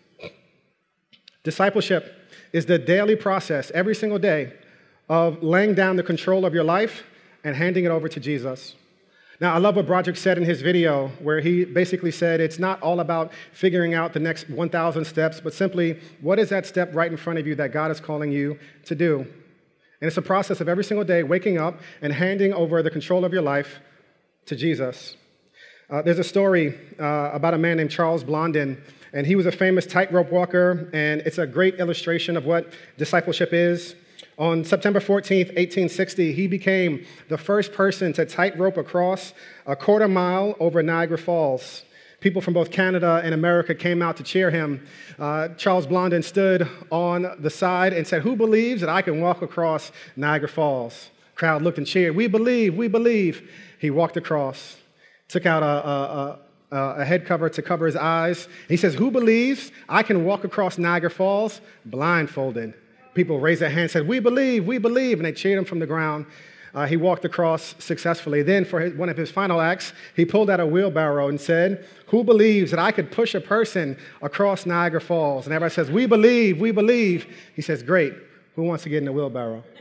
Discipleship 1.44 2.12
is 2.52 2.66
the 2.66 2.76
daily 2.76 3.14
process, 3.14 3.70
every 3.70 3.94
single 3.94 4.18
day, 4.18 4.52
of 5.08 5.44
laying 5.44 5.74
down 5.74 5.94
the 5.94 6.02
control 6.02 6.44
of 6.44 6.52
your 6.52 6.64
life 6.64 7.04
and 7.44 7.54
handing 7.54 7.84
it 7.84 7.92
over 7.92 8.08
to 8.08 8.18
Jesus. 8.18 8.74
Now, 9.38 9.54
I 9.54 9.58
love 9.58 9.76
what 9.76 9.86
Broderick 9.86 10.16
said 10.16 10.38
in 10.38 10.44
his 10.44 10.62
video, 10.62 11.08
where 11.20 11.40
he 11.40 11.66
basically 11.66 12.10
said 12.10 12.40
it's 12.40 12.58
not 12.58 12.80
all 12.80 13.00
about 13.00 13.32
figuring 13.52 13.92
out 13.92 14.14
the 14.14 14.20
next 14.20 14.48
1,000 14.48 15.04
steps, 15.04 15.40
but 15.40 15.52
simply 15.52 16.00
what 16.22 16.38
is 16.38 16.48
that 16.48 16.64
step 16.64 16.94
right 16.94 17.10
in 17.10 17.18
front 17.18 17.38
of 17.38 17.46
you 17.46 17.54
that 17.56 17.70
God 17.70 17.90
is 17.90 18.00
calling 18.00 18.32
you 18.32 18.58
to 18.86 18.94
do? 18.94 19.18
And 19.18 20.08
it's 20.08 20.16
a 20.16 20.22
process 20.22 20.62
of 20.62 20.68
every 20.68 20.84
single 20.84 21.04
day 21.04 21.22
waking 21.22 21.58
up 21.58 21.80
and 22.00 22.14
handing 22.14 22.54
over 22.54 22.82
the 22.82 22.90
control 22.90 23.26
of 23.26 23.32
your 23.32 23.42
life 23.42 23.78
to 24.46 24.56
Jesus. 24.56 25.16
Uh, 25.90 26.00
there's 26.00 26.18
a 26.18 26.24
story 26.24 26.74
uh, 26.98 27.30
about 27.32 27.52
a 27.52 27.58
man 27.58 27.76
named 27.76 27.90
Charles 27.90 28.24
Blondin, 28.24 28.82
and 29.12 29.26
he 29.26 29.36
was 29.36 29.44
a 29.44 29.52
famous 29.52 29.86
tightrope 29.86 30.32
walker, 30.32 30.90
and 30.94 31.20
it's 31.22 31.38
a 31.38 31.46
great 31.46 31.78
illustration 31.78 32.36
of 32.38 32.46
what 32.46 32.72
discipleship 32.96 33.52
is. 33.52 33.94
On 34.38 34.64
September 34.64 35.00
14th, 35.00 35.48
1860, 35.56 36.32
he 36.34 36.46
became 36.46 37.06
the 37.30 37.38
first 37.38 37.72
person 37.72 38.12
to 38.12 38.26
tightrope 38.26 38.76
across 38.76 39.32
a 39.64 39.74
quarter 39.74 40.08
mile 40.08 40.54
over 40.60 40.82
Niagara 40.82 41.16
Falls. 41.16 41.84
People 42.20 42.42
from 42.42 42.52
both 42.52 42.70
Canada 42.70 43.22
and 43.24 43.32
America 43.32 43.74
came 43.74 44.02
out 44.02 44.18
to 44.18 44.22
cheer 44.22 44.50
him. 44.50 44.86
Uh, 45.18 45.48
Charles 45.56 45.86
Blondin 45.86 46.22
stood 46.22 46.68
on 46.90 47.34
the 47.38 47.48
side 47.48 47.94
and 47.94 48.06
said, 48.06 48.22
Who 48.22 48.36
believes 48.36 48.82
that 48.82 48.90
I 48.90 49.00
can 49.00 49.22
walk 49.22 49.40
across 49.40 49.90
Niagara 50.16 50.48
Falls? 50.48 51.08
Crowd 51.34 51.62
looked 51.62 51.78
and 51.78 51.86
cheered, 51.86 52.14
We 52.14 52.26
believe, 52.26 52.76
we 52.76 52.88
believe. 52.88 53.50
He 53.78 53.88
walked 53.90 54.18
across, 54.18 54.76
took 55.28 55.46
out 55.46 55.62
a, 55.62 55.88
a, 55.88 56.38
a, 56.72 56.76
a 57.00 57.04
head 57.06 57.24
cover 57.24 57.48
to 57.48 57.62
cover 57.62 57.86
his 57.86 57.96
eyes. 57.96 58.48
He 58.68 58.76
says, 58.76 58.94
Who 58.94 59.10
believes 59.10 59.72
I 59.88 60.02
can 60.02 60.26
walk 60.26 60.44
across 60.44 60.76
Niagara 60.76 61.10
Falls 61.10 61.62
blindfolded? 61.86 62.74
People 63.16 63.40
raised 63.40 63.62
their 63.62 63.70
hands, 63.70 63.96
and 63.96 64.04
said, 64.04 64.08
We 64.08 64.20
believe, 64.20 64.66
we 64.66 64.76
believe. 64.76 65.18
And 65.18 65.24
they 65.24 65.32
cheered 65.32 65.58
him 65.58 65.64
from 65.64 65.78
the 65.78 65.86
ground. 65.86 66.26
Uh, 66.74 66.86
he 66.86 66.98
walked 66.98 67.24
across 67.24 67.74
successfully. 67.78 68.42
Then, 68.42 68.66
for 68.66 68.78
his, 68.78 68.92
one 68.92 69.08
of 69.08 69.16
his 69.16 69.30
final 69.30 69.62
acts, 69.62 69.94
he 70.14 70.26
pulled 70.26 70.50
out 70.50 70.60
a 70.60 70.66
wheelbarrow 70.66 71.28
and 71.28 71.40
said, 71.40 71.86
Who 72.08 72.22
believes 72.22 72.70
that 72.72 72.78
I 72.78 72.92
could 72.92 73.10
push 73.10 73.34
a 73.34 73.40
person 73.40 73.96
across 74.20 74.66
Niagara 74.66 75.00
Falls? 75.00 75.46
And 75.46 75.54
everybody 75.54 75.72
says, 75.72 75.90
We 75.90 76.04
believe, 76.04 76.60
we 76.60 76.72
believe. 76.72 77.34
He 77.54 77.62
says, 77.62 77.82
Great. 77.82 78.12
Who 78.54 78.64
wants 78.64 78.84
to 78.84 78.90
get 78.90 78.98
in 78.98 79.06
the 79.06 79.12
wheelbarrow? 79.12 79.64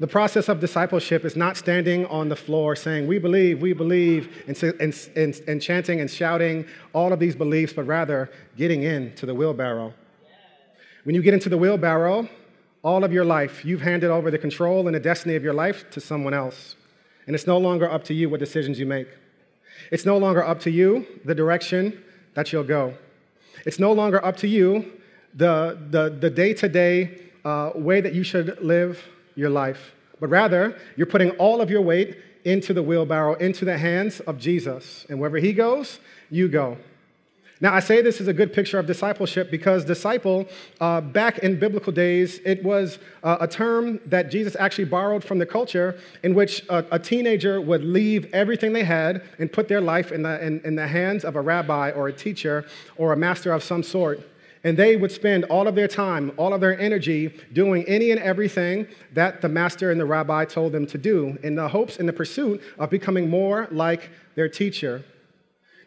The 0.00 0.08
process 0.08 0.48
of 0.48 0.58
discipleship 0.58 1.24
is 1.24 1.36
not 1.36 1.56
standing 1.56 2.04
on 2.06 2.28
the 2.28 2.34
floor 2.34 2.74
saying, 2.74 3.06
We 3.06 3.18
believe, 3.18 3.62
we 3.62 3.72
believe, 3.72 4.44
and, 4.48 4.60
and, 4.80 5.08
and, 5.14 5.40
and, 5.46 5.62
chanting 5.62 6.00
and 6.00 6.10
shouting 6.10 6.66
all 6.92 7.12
of 7.12 7.20
these 7.20 7.36
beliefs, 7.36 7.72
but 7.72 7.84
rather 7.84 8.28
getting 8.56 8.82
into 8.82 9.24
the 9.24 9.34
wheelbarrow. 9.34 9.94
When 11.04 11.14
you 11.14 11.22
get 11.22 11.34
into 11.34 11.50
the 11.50 11.58
wheelbarrow, 11.58 12.28
all 12.82 13.04
of 13.04 13.12
your 13.12 13.26
life, 13.26 13.64
you've 13.64 13.82
handed 13.82 14.10
over 14.10 14.30
the 14.30 14.38
control 14.38 14.86
and 14.86 14.94
the 14.94 15.00
destiny 15.00 15.36
of 15.36 15.44
your 15.44 15.52
life 15.52 15.88
to 15.90 16.00
someone 16.00 16.32
else. 16.32 16.76
And 17.26 17.34
it's 17.34 17.46
no 17.46 17.58
longer 17.58 17.90
up 17.90 18.04
to 18.04 18.14
you 18.14 18.30
what 18.30 18.40
decisions 18.40 18.78
you 18.78 18.86
make. 18.86 19.08
It's 19.90 20.06
no 20.06 20.16
longer 20.16 20.42
up 20.42 20.60
to 20.60 20.70
you 20.70 21.06
the 21.24 21.34
direction 21.34 22.02
that 22.34 22.52
you'll 22.52 22.64
go. 22.64 22.94
It's 23.66 23.78
no 23.78 23.92
longer 23.92 24.24
up 24.24 24.38
to 24.38 24.48
you 24.48 24.92
the, 25.34 25.78
the, 25.90 26.08
the 26.08 26.30
day-to-day 26.30 27.20
uh, 27.44 27.72
way 27.74 28.00
that 28.00 28.14
you 28.14 28.22
should 28.22 28.62
live 28.62 29.02
your 29.34 29.50
life. 29.50 29.92
But 30.20 30.28
rather, 30.28 30.78
you're 30.96 31.06
putting 31.06 31.30
all 31.32 31.60
of 31.60 31.70
your 31.70 31.82
weight 31.82 32.16
into 32.44 32.72
the 32.72 32.82
wheelbarrow, 32.82 33.34
into 33.34 33.64
the 33.64 33.76
hands 33.76 34.20
of 34.20 34.38
Jesus. 34.38 35.04
And 35.10 35.20
wherever 35.20 35.38
he 35.38 35.52
goes, 35.52 35.98
you 36.30 36.48
go. 36.48 36.78
Now, 37.64 37.72
I 37.72 37.80
say 37.80 38.02
this 38.02 38.20
is 38.20 38.28
a 38.28 38.34
good 38.34 38.52
picture 38.52 38.78
of 38.78 38.84
discipleship 38.84 39.50
because 39.50 39.86
disciple, 39.86 40.46
uh, 40.82 41.00
back 41.00 41.38
in 41.38 41.58
biblical 41.58 41.94
days, 41.94 42.38
it 42.44 42.62
was 42.62 42.98
uh, 43.22 43.38
a 43.40 43.48
term 43.48 44.00
that 44.04 44.30
Jesus 44.30 44.54
actually 44.60 44.84
borrowed 44.84 45.24
from 45.24 45.38
the 45.38 45.46
culture 45.46 45.98
in 46.22 46.34
which 46.34 46.62
a, 46.68 46.84
a 46.90 46.98
teenager 46.98 47.62
would 47.62 47.82
leave 47.82 48.28
everything 48.34 48.74
they 48.74 48.84
had 48.84 49.22
and 49.38 49.50
put 49.50 49.66
their 49.66 49.80
life 49.80 50.12
in 50.12 50.20
the, 50.20 50.44
in, 50.46 50.60
in 50.60 50.74
the 50.74 50.86
hands 50.86 51.24
of 51.24 51.36
a 51.36 51.40
rabbi 51.40 51.90
or 51.92 52.08
a 52.08 52.12
teacher 52.12 52.66
or 52.98 53.14
a 53.14 53.16
master 53.16 53.50
of 53.50 53.62
some 53.62 53.82
sort. 53.82 54.20
And 54.62 54.76
they 54.76 54.96
would 54.96 55.10
spend 55.10 55.44
all 55.44 55.66
of 55.66 55.74
their 55.74 55.88
time, 55.88 56.32
all 56.36 56.52
of 56.52 56.60
their 56.60 56.78
energy 56.78 57.34
doing 57.54 57.84
any 57.88 58.10
and 58.10 58.20
everything 58.20 58.86
that 59.14 59.40
the 59.40 59.48
master 59.48 59.90
and 59.90 59.98
the 59.98 60.04
rabbi 60.04 60.44
told 60.44 60.72
them 60.72 60.86
to 60.88 60.98
do 60.98 61.38
in 61.42 61.54
the 61.54 61.68
hopes 61.68 61.98
and 61.98 62.06
the 62.06 62.12
pursuit 62.12 62.60
of 62.78 62.90
becoming 62.90 63.30
more 63.30 63.68
like 63.70 64.10
their 64.34 64.50
teacher. 64.50 65.02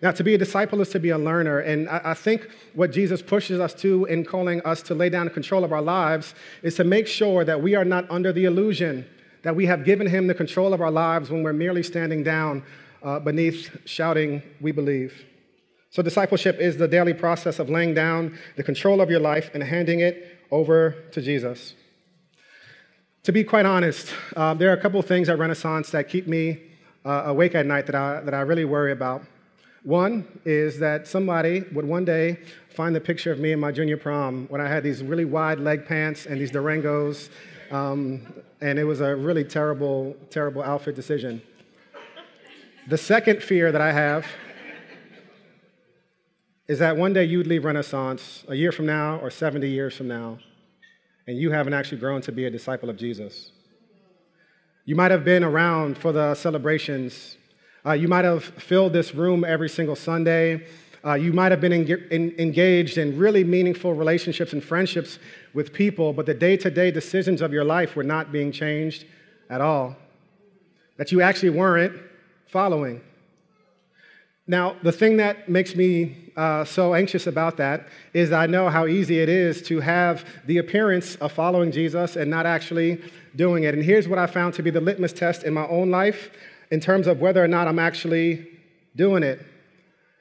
Now, 0.02 0.12
to 0.12 0.24
be 0.24 0.36
a 0.36 0.38
disciple 0.38 0.80
is 0.82 0.90
to 0.90 1.00
be 1.00 1.10
a 1.10 1.18
learner. 1.18 1.60
And 1.60 1.90
I, 1.90 2.02
I, 2.06 2.14
think 2.14 2.48
what 2.76 2.92
Jesus 2.92 3.22
pushes 3.22 3.60
us 3.60 3.74
to 3.76 4.06
in 4.06 4.24
calling 4.26 4.62
us 4.62 4.82
to 4.84 4.94
lay 4.94 5.10
down 5.10 5.30
control 5.30 5.64
of 5.64 5.74
our 5.74 5.82
lives 5.82 6.36
is 6.62 6.76
to 6.76 6.84
make 6.84 7.08
sure 7.08 7.44
that 7.44 7.64
we 7.64 7.74
are 7.74 7.86
not 7.86 8.10
under 8.12 8.32
the 8.32 8.46
illusion 8.46 9.08
that 9.44 9.56
we 9.56 9.66
have 9.66 9.86
given 9.86 10.08
him 10.08 10.28
the 10.28 10.34
control 10.34 10.74
of 10.74 10.82
our 10.82 10.92
lives 10.92 11.30
when 11.30 11.42
we're 11.42 11.54
merely 11.54 11.84
standing 11.84 12.24
down 12.24 12.64
uh, 13.02 13.20
beneath 13.20 13.78
shouting, 13.86 14.42
We 14.60 14.72
believe. 14.72 15.26
So, 15.90 16.02
discipleship 16.02 16.58
is 16.60 16.78
the 16.78 16.88
daily 16.88 17.14
process 17.14 17.58
of 17.58 17.70
laying 17.70 17.94
down 17.94 18.38
the 18.56 18.64
control 18.64 19.00
of 19.00 19.10
your 19.10 19.20
life 19.20 19.50
and 19.54 19.64
handing 19.64 20.02
it 20.02 20.38
over 20.52 20.92
to 21.12 21.22
Jesus. 21.22 21.76
To 23.24 23.32
be 23.32 23.44
quite 23.44 23.66
honest, 23.66 24.14
uh, 24.36 24.54
there 24.54 24.70
are 24.70 24.74
a 24.74 24.82
couple 24.82 25.00
of 25.00 25.06
things 25.06 25.30
at 25.30 25.40
Renaissance 25.40 25.92
that 25.92 26.10
keep 26.10 26.28
me 26.28 26.62
uh, 27.06 27.24
awake 27.28 27.56
at 27.56 27.66
night 27.66 27.86
that 27.86 27.96
I, 27.96 28.22
that 28.22 28.34
I 28.34 28.42
really 28.42 28.66
worry 28.66 28.92
about. 28.92 29.24
One 29.88 30.28
is 30.44 30.80
that 30.80 31.08
somebody 31.08 31.64
would 31.72 31.86
one 31.86 32.04
day 32.04 32.40
find 32.76 32.94
the 32.94 33.00
picture 33.00 33.32
of 33.32 33.40
me 33.40 33.54
in 33.54 33.60
my 33.62 33.72
junior 33.72 33.96
prom 33.96 34.46
when 34.50 34.60
I 34.60 34.68
had 34.68 34.84
these 34.84 35.02
really 35.02 35.24
wide 35.24 35.62
leg 35.62 35.86
pants 35.86 36.26
and 36.26 36.42
these 36.42 36.52
Durangos, 36.52 37.30
um, 37.72 38.34
and 38.60 38.78
it 38.78 38.84
was 38.84 39.00
a 39.00 39.16
really 39.16 39.46
terrible, 39.46 40.14
terrible 40.30 40.62
outfit 40.62 40.94
decision. 40.94 41.42
The 42.90 42.98
second 42.98 43.42
fear 43.42 43.72
that 43.72 43.80
I 43.80 43.94
have 43.94 44.28
is 46.68 46.80
that 46.80 46.98
one 46.98 47.14
day 47.14 47.24
you'd 47.24 47.48
leave 47.48 47.64
Renaissance 47.64 48.44
a 48.50 48.56
year 48.56 48.74
from 48.74 48.88
now 48.88 49.20
or 49.20 49.30
70 49.30 49.70
years 49.70 49.96
from 49.96 50.10
now, 50.10 50.38
and 51.28 51.38
you 51.38 51.52
haven't 51.52 51.74
actually 51.74 52.00
grown 52.00 52.20
to 52.24 52.34
be 52.34 52.44
a 52.44 52.50
disciple 52.50 52.90
of 52.90 52.98
Jesus. 52.98 53.54
You 54.84 54.98
might 54.98 55.12
have 55.12 55.24
been 55.24 55.46
around 55.46 55.98
for 55.98 56.12
the 56.12 56.36
celebrations 56.36 57.37
uh, 57.88 57.94
you 57.94 58.08
might 58.08 58.26
have 58.26 58.44
filled 58.44 58.92
this 58.92 59.16
room 59.16 59.46
every 59.46 59.70
single 59.70 59.96
Sunday. 59.96 60.66
Uh, 61.06 61.14
you 61.14 61.32
might 61.32 61.52
have 61.52 61.62
been 61.62 61.72
en- 61.72 62.08
en- 62.12 62.36
engaged 62.38 62.98
in 62.98 63.18
really 63.18 63.44
meaningful 63.44 63.94
relationships 63.94 64.52
and 64.52 64.62
friendships 64.64 65.20
with 65.54 65.72
people, 65.72 66.12
but 66.12 66.26
the 66.26 66.34
day 66.34 66.58
to 66.58 66.70
day 66.70 66.92
decisions 66.92 67.42
of 67.42 67.54
your 67.54 67.64
life 67.64 67.96
were 67.96 68.04
not 68.04 68.32
being 68.32 68.52
changed 68.52 69.06
at 69.50 69.62
all. 69.62 69.96
That 70.98 71.12
you 71.12 71.22
actually 71.22 71.52
weren't 71.52 71.98
following. 72.48 73.02
Now, 74.48 74.76
the 74.82 74.92
thing 74.92 75.18
that 75.18 75.48
makes 75.48 75.76
me 75.76 76.32
uh, 76.36 76.66
so 76.66 76.94
anxious 76.94 77.28
about 77.28 77.58
that 77.58 77.88
is 78.14 78.32
I 78.32 78.48
know 78.48 78.70
how 78.70 78.86
easy 78.88 79.20
it 79.20 79.30
is 79.30 79.62
to 79.64 79.80
have 79.80 80.26
the 80.46 80.58
appearance 80.58 81.16
of 81.18 81.32
following 81.32 81.72
Jesus 81.72 82.16
and 82.16 82.30
not 82.30 82.46
actually 82.46 83.02
doing 83.36 83.64
it. 83.64 83.74
And 83.74 83.84
here's 83.84 84.08
what 84.08 84.20
I 84.20 84.26
found 84.26 84.54
to 84.56 84.64
be 84.64 84.72
the 84.72 84.82
litmus 84.82 85.14
test 85.14 85.44
in 85.44 85.54
my 85.54 85.68
own 85.68 85.90
life 85.92 86.32
in 86.72 86.80
terms 86.80 87.08
of 87.08 87.20
whether 87.20 87.44
or 87.44 87.48
not 87.48 87.68
I'm 87.68 87.80
actually 87.80 88.48
doing 88.96 89.24
it. 89.24 89.46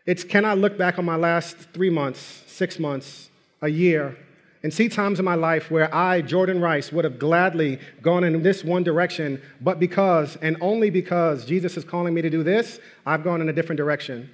It's 0.07 0.23
can 0.23 0.45
I 0.45 0.55
look 0.55 0.79
back 0.79 0.99
on 0.99 1.05
my 1.05 1.17
last 1.17 1.57
three 1.75 1.91
months, 1.91 2.45
six 2.47 2.79
months, 2.79 3.31
a 3.61 3.69
year, 3.69 4.17
and 4.63 4.73
see 4.73 4.89
times 4.89 5.19
in 5.19 5.25
my 5.25 5.35
life 5.35 5.71
where 5.71 5.93
I, 5.95 6.23
Jordan 6.23 6.61
Rice, 6.61 6.93
would 6.93 7.05
have 7.05 7.19
gladly 7.19 7.79
gone 8.03 8.25
in 8.25 8.43
this 8.43 8.65
one 8.65 8.83
direction, 8.83 9.41
but 9.61 9.79
because, 9.79 10.37
and 10.43 10.57
only 10.61 10.91
because, 10.91 11.45
Jesus 11.45 11.77
is 11.77 11.85
calling 11.85 12.15
me 12.15 12.23
to 12.23 12.31
do 12.31 12.43
this, 12.43 12.79
I've 13.05 13.25
gone 13.25 13.41
in 13.41 13.49
a 13.49 13.53
different 13.53 13.79
direction. 13.79 14.31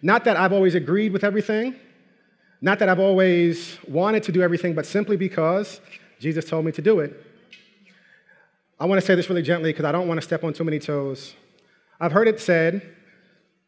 Not 0.00 0.24
that 0.24 0.36
I've 0.36 0.52
always 0.52 0.74
agreed 0.74 1.12
with 1.12 1.24
everything, 1.24 1.76
not 2.60 2.78
that 2.78 2.88
I've 2.88 3.00
always 3.00 3.78
wanted 3.88 4.22
to 4.24 4.32
do 4.32 4.42
everything, 4.42 4.74
but 4.74 4.86
simply 4.86 5.16
because 5.16 5.80
Jesus 6.20 6.44
told 6.44 6.64
me 6.64 6.72
to 6.72 6.82
do 6.82 7.00
it. 7.00 7.26
I 8.82 8.84
want 8.84 9.00
to 9.00 9.06
say 9.06 9.14
this 9.14 9.28
really 9.28 9.42
gently 9.42 9.70
because 9.70 9.84
I 9.84 9.92
don't 9.92 10.08
want 10.08 10.18
to 10.18 10.26
step 10.26 10.42
on 10.42 10.52
too 10.52 10.64
many 10.64 10.80
toes. 10.80 11.36
I've 12.00 12.10
heard 12.10 12.26
it 12.26 12.40
said 12.40 12.82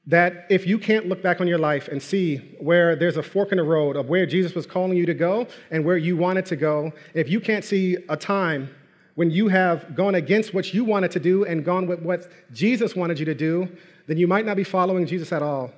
that 0.09 0.45
if 0.51 0.67
you 0.67 0.77
can't 0.77 1.07
look 1.07 1.23
back 1.23 1.41
on 1.41 1.47
your 1.47 1.57
life 1.57 1.87
and 1.87 2.03
see 2.03 2.39
where 2.59 2.97
there's 2.97 3.17
a 3.17 3.23
fork 3.23 3.53
in 3.53 3.59
the 3.59 3.63
road 3.63 3.95
of 3.95 4.09
where 4.09 4.27
Jesus 4.27 4.57
was 4.57 4.67
calling 4.67 4.97
you 4.97 5.07
to 5.07 5.15
go 5.15 5.47
and 5.71 5.85
where 5.85 5.97
you 5.97 6.17
wanted 6.17 6.47
to 6.47 6.57
go, 6.57 6.93
if 7.15 7.29
you 7.29 7.39
can't 7.39 7.65
see 7.65 7.97
a 8.09 8.17
time 8.17 8.69
when 9.15 9.31
you 9.31 9.47
have 9.47 9.95
gone 9.95 10.17
against 10.17 10.53
what 10.53 10.75
you 10.75 10.85
wanted 10.85 11.13
to 11.13 11.21
do 11.21 11.45
and 11.45 11.65
gone 11.65 11.87
with 11.87 12.03
what 12.03 12.27
Jesus 12.53 12.97
wanted 12.97 13.17
you 13.17 13.25
to 13.25 13.37
do, 13.37 13.69
then 14.09 14.17
you 14.17 14.27
might 14.27 14.45
not 14.45 14.57
be 14.57 14.65
following 14.65 15.07
Jesus 15.07 15.31
at 15.31 15.45
all. 15.45 15.71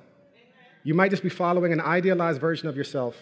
You 0.83 0.95
might 0.95 1.11
just 1.11 1.21
be 1.21 1.29
following 1.29 1.71
an 1.73 1.79
idealized 1.79 2.41
version 2.41 2.69
of 2.69 2.75
yourself. 2.75 3.15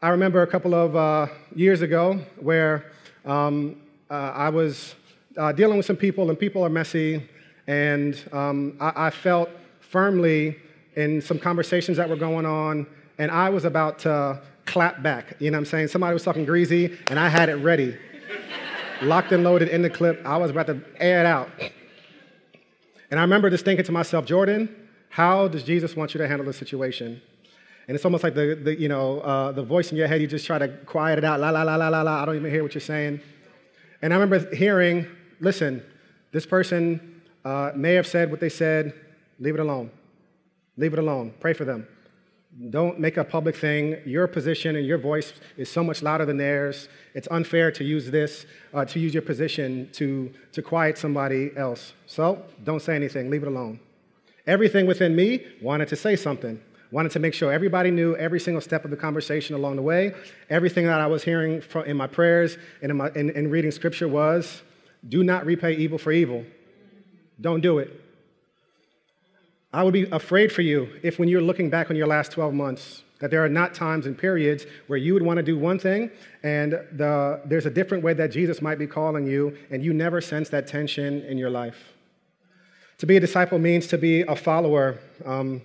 I 0.00 0.10
remember 0.10 0.42
a 0.42 0.46
couple 0.46 0.76
of 0.76 0.94
uh, 0.94 1.26
years 1.56 1.82
ago 1.82 2.20
where 2.38 2.92
um, 3.24 3.76
uh, 4.10 4.32
I 4.34 4.48
was 4.48 4.94
uh, 5.36 5.52
dealing 5.52 5.76
with 5.76 5.86
some 5.86 5.96
people, 5.96 6.28
and 6.28 6.38
people 6.38 6.64
are 6.64 6.68
messy, 6.68 7.28
and 7.66 8.20
um, 8.32 8.76
I, 8.80 9.06
I, 9.06 9.10
felt 9.10 9.48
firmly 9.80 10.56
in 10.96 11.20
some 11.20 11.38
conversations 11.38 11.96
that 11.96 12.08
were 12.08 12.16
going 12.16 12.44
on, 12.44 12.86
and 13.18 13.30
I 13.30 13.48
was 13.48 13.64
about 13.64 14.00
to 14.00 14.40
clap 14.66 15.02
back. 15.02 15.36
You 15.38 15.50
know 15.50 15.56
what 15.56 15.60
I'm 15.60 15.66
saying? 15.66 15.88
Somebody 15.88 16.14
was 16.14 16.24
talking 16.24 16.44
greasy, 16.44 16.96
and 17.08 17.18
I 17.18 17.28
had 17.28 17.48
it 17.48 17.56
ready, 17.56 17.96
locked 19.02 19.32
and 19.32 19.44
loaded 19.44 19.68
in 19.68 19.82
the 19.82 19.90
clip. 19.90 20.20
I 20.26 20.36
was 20.36 20.50
about 20.50 20.66
to 20.66 20.82
air 20.96 21.20
it 21.20 21.26
out. 21.26 21.48
And 23.10 23.20
I 23.20 23.22
remember 23.22 23.50
just 23.50 23.64
thinking 23.64 23.84
to 23.84 23.92
myself, 23.92 24.24
Jordan, 24.24 24.74
how 25.10 25.46
does 25.46 25.62
Jesus 25.62 25.94
want 25.94 26.14
you 26.14 26.18
to 26.18 26.26
handle 26.26 26.46
this 26.46 26.56
situation? 26.56 27.20
And 27.88 27.94
it's 27.94 28.04
almost 28.04 28.22
like 28.22 28.34
the, 28.34 28.54
the 28.54 28.78
you 28.78 28.88
know, 28.88 29.20
uh, 29.20 29.52
the 29.52 29.62
voice 29.62 29.90
in 29.90 29.96
your 29.96 30.06
head, 30.06 30.20
you 30.20 30.26
just 30.26 30.46
try 30.46 30.58
to 30.58 30.68
quiet 30.68 31.18
it 31.18 31.24
out. 31.24 31.40
La, 31.40 31.50
la, 31.50 31.62
la, 31.62 31.74
la, 31.76 31.88
la, 31.88 32.02
la. 32.02 32.22
I 32.22 32.24
don't 32.24 32.36
even 32.36 32.50
hear 32.50 32.62
what 32.62 32.74
you're 32.74 32.80
saying. 32.80 33.20
And 34.00 34.12
I 34.12 34.16
remember 34.16 34.54
hearing, 34.54 35.06
listen, 35.40 35.82
this 36.32 36.46
person 36.46 37.22
uh, 37.44 37.72
may 37.74 37.94
have 37.94 38.06
said 38.06 38.30
what 38.30 38.40
they 38.40 38.48
said. 38.48 38.94
Leave 39.38 39.54
it 39.54 39.60
alone. 39.60 39.90
Leave 40.76 40.92
it 40.92 40.98
alone. 40.98 41.34
Pray 41.40 41.52
for 41.52 41.64
them. 41.64 41.86
Don't 42.70 43.00
make 43.00 43.16
a 43.16 43.24
public 43.24 43.56
thing. 43.56 43.96
Your 44.04 44.26
position 44.26 44.76
and 44.76 44.86
your 44.86 44.98
voice 44.98 45.32
is 45.56 45.70
so 45.70 45.82
much 45.82 46.02
louder 46.02 46.26
than 46.26 46.36
theirs. 46.36 46.88
It's 47.14 47.26
unfair 47.30 47.70
to 47.72 47.82
use 47.82 48.10
this, 48.10 48.44
uh, 48.74 48.84
to 48.84 49.00
use 49.00 49.14
your 49.14 49.22
position 49.22 49.88
to, 49.94 50.32
to 50.52 50.62
quiet 50.62 50.98
somebody 50.98 51.50
else. 51.56 51.94
So 52.06 52.44
don't 52.62 52.82
say 52.82 52.94
anything. 52.94 53.30
Leave 53.30 53.42
it 53.42 53.48
alone. 53.48 53.80
Everything 54.46 54.86
within 54.86 55.16
me 55.16 55.46
wanted 55.62 55.88
to 55.88 55.96
say 55.96 56.14
something 56.14 56.60
Wanted 56.92 57.12
to 57.12 57.20
make 57.20 57.32
sure 57.32 57.50
everybody 57.50 57.90
knew 57.90 58.14
every 58.16 58.38
single 58.38 58.60
step 58.60 58.84
of 58.84 58.90
the 58.90 58.98
conversation 58.98 59.56
along 59.56 59.76
the 59.76 59.82
way. 59.82 60.12
Everything 60.50 60.84
that 60.86 61.00
I 61.00 61.06
was 61.06 61.24
hearing 61.24 61.62
in 61.86 61.96
my 61.96 62.06
prayers 62.06 62.58
and 62.82 62.90
in, 62.90 62.98
my, 62.98 63.10
in, 63.14 63.30
in 63.30 63.50
reading 63.50 63.70
scripture 63.70 64.06
was 64.06 64.60
do 65.08 65.24
not 65.24 65.46
repay 65.46 65.74
evil 65.74 65.96
for 65.96 66.12
evil. 66.12 66.44
Don't 67.40 67.62
do 67.62 67.78
it. 67.78 67.98
I 69.72 69.82
would 69.82 69.94
be 69.94 70.02
afraid 70.10 70.52
for 70.52 70.60
you 70.60 70.86
if, 71.02 71.18
when 71.18 71.30
you're 71.30 71.40
looking 71.40 71.70
back 71.70 71.88
on 71.88 71.96
your 71.96 72.06
last 72.06 72.30
12 72.30 72.52
months, 72.52 73.04
that 73.20 73.30
there 73.30 73.42
are 73.42 73.48
not 73.48 73.72
times 73.72 74.04
and 74.04 74.16
periods 74.16 74.66
where 74.86 74.98
you 74.98 75.14
would 75.14 75.22
want 75.22 75.38
to 75.38 75.42
do 75.42 75.58
one 75.58 75.78
thing 75.78 76.10
and 76.42 76.72
the, 76.72 77.40
there's 77.46 77.64
a 77.64 77.70
different 77.70 78.04
way 78.04 78.12
that 78.12 78.30
Jesus 78.30 78.60
might 78.60 78.78
be 78.78 78.86
calling 78.86 79.26
you, 79.26 79.56
and 79.70 79.82
you 79.82 79.94
never 79.94 80.20
sense 80.20 80.50
that 80.50 80.66
tension 80.66 81.22
in 81.22 81.38
your 81.38 81.48
life. 81.48 81.94
To 82.98 83.06
be 83.06 83.16
a 83.16 83.20
disciple 83.20 83.58
means 83.58 83.86
to 83.88 83.96
be 83.96 84.20
a 84.22 84.36
follower. 84.36 84.98
Um, 85.24 85.62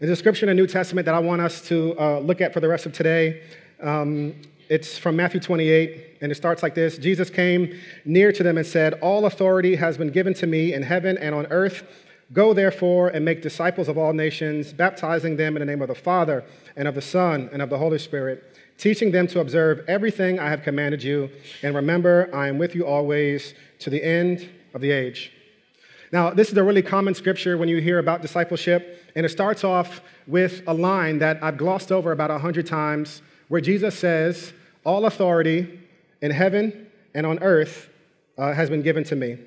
a 0.00 0.16
scripture 0.16 0.46
in 0.46 0.48
the 0.48 0.54
New 0.54 0.66
Testament 0.68 1.06
that 1.06 1.14
I 1.14 1.18
want 1.18 1.40
us 1.40 1.60
to 1.68 1.98
uh, 1.98 2.18
look 2.20 2.40
at 2.40 2.52
for 2.52 2.60
the 2.60 2.68
rest 2.68 2.86
of 2.86 2.92
today. 2.92 3.42
Um, 3.82 4.34
it's 4.68 4.96
from 4.96 5.16
Matthew 5.16 5.40
28, 5.40 6.18
and 6.20 6.30
it 6.30 6.34
starts 6.36 6.62
like 6.62 6.74
this 6.74 6.98
Jesus 6.98 7.30
came 7.30 7.78
near 8.04 8.30
to 8.32 8.42
them 8.42 8.58
and 8.58 8.66
said, 8.66 8.94
All 8.94 9.26
authority 9.26 9.76
has 9.76 9.98
been 9.98 10.10
given 10.10 10.34
to 10.34 10.46
me 10.46 10.72
in 10.72 10.82
heaven 10.82 11.18
and 11.18 11.34
on 11.34 11.46
earth. 11.46 11.84
Go 12.32 12.52
therefore 12.52 13.08
and 13.08 13.24
make 13.24 13.42
disciples 13.42 13.88
of 13.88 13.96
all 13.96 14.12
nations, 14.12 14.72
baptizing 14.72 15.36
them 15.36 15.56
in 15.56 15.60
the 15.60 15.66
name 15.66 15.80
of 15.80 15.88
the 15.88 15.94
Father 15.94 16.44
and 16.76 16.86
of 16.86 16.94
the 16.94 17.02
Son 17.02 17.48
and 17.52 17.62
of 17.62 17.70
the 17.70 17.78
Holy 17.78 17.98
Spirit, 17.98 18.56
teaching 18.76 19.10
them 19.10 19.26
to 19.28 19.40
observe 19.40 19.80
everything 19.88 20.38
I 20.38 20.50
have 20.50 20.62
commanded 20.62 21.02
you. 21.02 21.30
And 21.62 21.74
remember, 21.74 22.28
I 22.34 22.48
am 22.48 22.58
with 22.58 22.74
you 22.74 22.86
always 22.86 23.54
to 23.80 23.90
the 23.90 24.04
end 24.04 24.48
of 24.74 24.80
the 24.80 24.90
age. 24.90 25.32
Now, 26.12 26.30
this 26.30 26.50
is 26.50 26.56
a 26.56 26.62
really 26.62 26.82
common 26.82 27.14
scripture 27.14 27.58
when 27.58 27.68
you 27.68 27.78
hear 27.78 27.98
about 27.98 28.22
discipleship, 28.22 29.04
and 29.14 29.26
it 29.26 29.28
starts 29.28 29.62
off 29.64 30.00
with 30.26 30.62
a 30.66 30.72
line 30.72 31.18
that 31.18 31.42
I've 31.42 31.58
glossed 31.58 31.92
over 31.92 32.12
about 32.12 32.30
a 32.30 32.38
hundred 32.38 32.66
times, 32.66 33.22
where 33.48 33.60
Jesus 33.60 33.98
says, 33.98 34.52
All 34.84 35.06
authority 35.06 35.80
in 36.22 36.30
heaven 36.30 36.86
and 37.14 37.26
on 37.26 37.38
earth 37.42 37.90
uh, 38.38 38.52
has 38.52 38.70
been 38.70 38.82
given 38.82 39.04
to 39.04 39.16
me. 39.16 39.38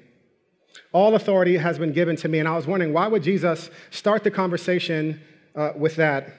All 0.94 1.16
authority 1.16 1.58
has 1.58 1.80
been 1.80 1.94
given 1.94 2.16
to 2.18 2.28
me. 2.28 2.40
And 2.40 2.48
I 2.48 2.56
was 2.56 2.68
wondering, 2.68 2.94
why 2.94 3.08
would 3.08 3.24
Jesus 3.24 3.70
start 3.90 4.24
the 4.24 4.32
conversation 4.32 5.22
uh, 5.56 5.72
with 5.76 5.96
that? 5.96 6.34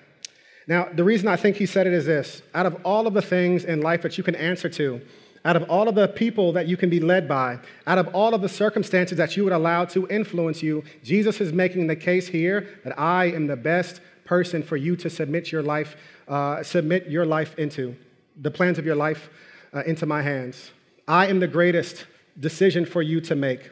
Now, 0.67 0.88
the 0.93 1.05
reason 1.05 1.26
I 1.26 1.37
think 1.37 1.57
he 1.57 1.67
said 1.67 1.87
it 1.87 1.93
is 1.93 2.07
this 2.07 2.43
out 2.55 2.67
of 2.67 2.76
all 2.85 3.07
of 3.07 3.14
the 3.14 3.23
things 3.23 3.64
in 3.64 3.81
life 3.81 4.02
that 4.02 4.17
you 4.17 4.25
can 4.25 4.35
answer 4.35 4.69
to, 4.69 5.00
out 5.44 5.56
of 5.56 5.68
all 5.70 5.88
of 5.88 5.94
the 5.94 6.08
people 6.08 6.52
that 6.52 6.68
you 6.68 6.76
can 6.76 6.88
be 6.88 7.00
led 7.00 7.28
by, 7.28 7.58
out 7.87 7.99
of 7.99 8.08
all 8.14 8.34
of 8.34 8.42
the 8.42 8.49
circumstances 8.49 9.18
that 9.18 9.37
you 9.37 9.44
would 9.44 9.52
allow 9.52 9.84
to 9.87 10.06
influence 10.08 10.62
you, 10.62 10.84
Jesus 11.02 11.40
is 11.40 11.52
making 11.52 11.87
the 11.87 11.96
case 11.96 12.28
here 12.28 12.68
that 12.84 12.99
I 12.99 13.26
am 13.26 13.46
the 13.46 13.56
best 13.56 14.00
person 14.25 14.62
for 14.62 14.76
you 14.76 14.94
to 14.96 15.11
submit 15.11 15.50
your 15.50 15.62
life, 15.62 15.96
uh, 16.28 16.62
submit 16.62 17.08
your 17.08 17.26
life 17.26 17.58
into, 17.58 17.96
the 18.40 18.50
plans 18.50 18.78
of 18.78 18.87
your 18.87 18.94
life 18.94 19.30
uh, 19.75 19.82
into 19.84 20.06
my 20.06 20.22
hands. 20.22 20.70
I 21.08 21.26
am 21.26 21.40
the 21.40 21.49
greatest 21.49 22.06
decision 22.38 22.87
for 22.87 23.02
you 23.02 23.20
to 23.22 23.34
make 23.34 23.70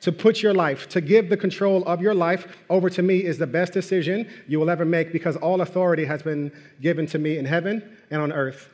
to 0.00 0.12
put 0.12 0.42
your 0.42 0.54
life, 0.54 0.88
to 0.90 1.00
give 1.00 1.28
the 1.28 1.36
control 1.36 1.84
of 1.84 2.00
your 2.00 2.14
life 2.14 2.56
over 2.70 2.88
to 2.90 3.02
me 3.02 3.24
is 3.24 3.38
the 3.38 3.46
best 3.46 3.72
decision 3.72 4.28
you 4.46 4.60
will 4.60 4.70
ever 4.70 4.84
make 4.84 5.12
because 5.12 5.36
all 5.36 5.60
authority 5.60 6.04
has 6.04 6.22
been 6.22 6.52
given 6.80 7.06
to 7.06 7.18
me 7.18 7.38
in 7.38 7.44
heaven 7.44 7.96
and 8.10 8.22
on 8.22 8.32
earth. 8.32 8.70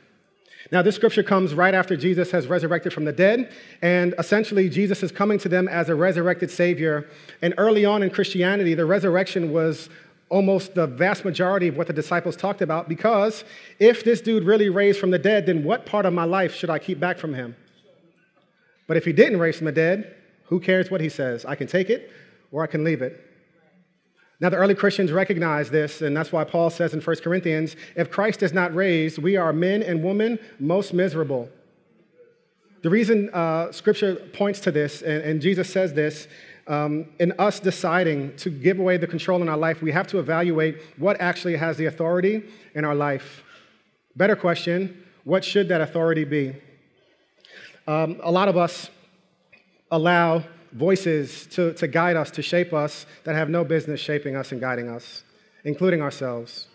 Now, 0.71 0.81
this 0.81 0.95
scripture 0.95 1.23
comes 1.23 1.53
right 1.53 1.73
after 1.73 1.95
Jesus 1.95 2.31
has 2.31 2.47
resurrected 2.47 2.91
from 2.91 3.05
the 3.05 3.11
dead, 3.11 3.51
and 3.81 4.15
essentially, 4.17 4.67
Jesus 4.67 5.03
is 5.03 5.11
coming 5.11 5.37
to 5.39 5.49
them 5.49 5.67
as 5.67 5.89
a 5.89 5.95
resurrected 5.95 6.49
Savior. 6.49 7.07
And 7.41 7.53
early 7.57 7.85
on 7.85 8.01
in 8.01 8.09
Christianity, 8.09 8.73
the 8.73 8.85
resurrection 8.85 9.51
was 9.53 9.89
almost 10.29 10.73
the 10.73 10.87
vast 10.87 11.23
majority 11.23 11.67
of 11.67 11.77
what 11.77 11.87
the 11.87 11.93
disciples 11.93 12.35
talked 12.35 12.61
about 12.61 12.89
because 12.89 13.43
if 13.77 14.03
this 14.03 14.21
dude 14.21 14.43
really 14.43 14.69
raised 14.69 14.99
from 14.99 15.11
the 15.11 15.19
dead, 15.19 15.45
then 15.45 15.63
what 15.63 15.85
part 15.85 16.05
of 16.05 16.13
my 16.13 16.23
life 16.23 16.55
should 16.55 16.69
I 16.69 16.79
keep 16.79 16.99
back 16.99 17.19
from 17.19 17.33
him? 17.33 17.55
But 18.87 18.97
if 18.97 19.05
he 19.05 19.13
didn't 19.13 19.39
raise 19.39 19.57
from 19.57 19.65
the 19.65 19.71
dead, 19.71 20.15
who 20.45 20.59
cares 20.59 20.89
what 20.89 21.01
he 21.01 21.09
says? 21.09 21.45
I 21.45 21.55
can 21.55 21.67
take 21.67 21.89
it 21.89 22.11
or 22.51 22.63
I 22.63 22.67
can 22.67 22.83
leave 22.83 23.01
it. 23.01 23.34
Now, 24.39 24.49
the 24.49 24.57
early 24.57 24.75
Christians 24.75 25.11
recognized 25.11 25.71
this, 25.71 26.01
and 26.01 26.15
that's 26.15 26.31
why 26.31 26.43
Paul 26.43 26.69
says 26.69 26.93
in 26.93 27.01
1 27.01 27.15
Corinthians 27.17 27.75
if 27.95 28.11
Christ 28.11 28.43
is 28.43 28.51
not 28.51 28.75
raised, 28.75 29.17
we 29.17 29.37
are 29.37 29.53
men 29.53 29.81
and 29.81 30.03
women 30.03 30.39
most 30.59 30.93
miserable. 30.93 31.49
The 32.81 32.89
reason 32.89 33.29
uh, 33.33 33.71
scripture 33.71 34.15
points 34.33 34.59
to 34.61 34.71
this, 34.71 35.01
and, 35.01 35.23
and 35.23 35.41
Jesus 35.41 35.71
says 35.71 35.93
this, 35.93 36.27
um, 36.67 37.07
in 37.19 37.31
us 37.39 37.59
deciding 37.59 38.35
to 38.37 38.49
give 38.49 38.79
away 38.79 38.97
the 38.97 39.07
control 39.07 39.41
in 39.41 39.49
our 39.49 39.57
life, 39.57 39.81
we 39.81 39.91
have 39.91 40.07
to 40.07 40.19
evaluate 40.19 40.81
what 40.97 41.19
actually 41.21 41.55
has 41.55 41.77
the 41.77 41.85
authority 41.85 42.43
in 42.73 42.83
our 42.83 42.95
life. 42.95 43.43
Better 44.15 44.35
question 44.35 45.03
what 45.23 45.43
should 45.43 45.69
that 45.69 45.81
authority 45.81 46.23
be? 46.23 46.55
Um, 47.87 48.19
a 48.21 48.31
lot 48.31 48.47
of 48.47 48.57
us 48.57 48.91
allow 49.89 50.43
voices 50.75 51.47
to, 51.47 51.73
to 51.73 51.87
guide 51.87 52.17
us, 52.17 52.29
to 52.31 52.41
shape 52.41 52.73
us, 52.73 53.05
that 53.23 53.33
have 53.33 53.49
no 53.49 53.63
business 53.63 53.99
shaping 53.99 54.35
us 54.35 54.51
and 54.51 54.59
guiding 54.59 54.89
us, 54.89 55.23
including 55.63 56.01
ourselves. 56.01 56.67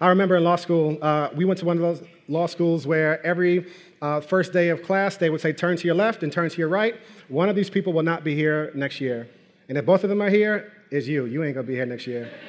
I 0.00 0.08
remember 0.08 0.36
in 0.36 0.44
law 0.44 0.56
school, 0.56 0.98
uh, 1.02 1.30
we 1.34 1.44
went 1.44 1.58
to 1.60 1.66
one 1.66 1.76
of 1.76 1.82
those 1.82 2.08
law 2.28 2.46
schools 2.46 2.86
where 2.86 3.24
every 3.26 3.66
uh, 4.00 4.20
first 4.20 4.52
day 4.52 4.68
of 4.68 4.82
class, 4.82 5.16
they 5.16 5.30
would 5.30 5.40
say, 5.40 5.52
turn 5.52 5.76
to 5.76 5.84
your 5.86 5.94
left 5.94 6.22
and 6.22 6.32
turn 6.32 6.48
to 6.48 6.58
your 6.58 6.68
right. 6.68 6.94
One 7.28 7.48
of 7.48 7.56
these 7.56 7.70
people 7.70 7.92
will 7.92 8.02
not 8.02 8.22
be 8.22 8.34
here 8.34 8.70
next 8.74 9.00
year. 9.00 9.28
And 9.68 9.76
if 9.78 9.84
both 9.84 10.04
of 10.04 10.10
them 10.10 10.22
are 10.22 10.30
here, 10.30 10.72
it's 10.90 11.06
you. 11.06 11.24
You 11.24 11.42
ain't 11.42 11.54
gonna 11.54 11.66
be 11.66 11.74
here 11.74 11.86
next 11.86 12.06
year. 12.06 12.30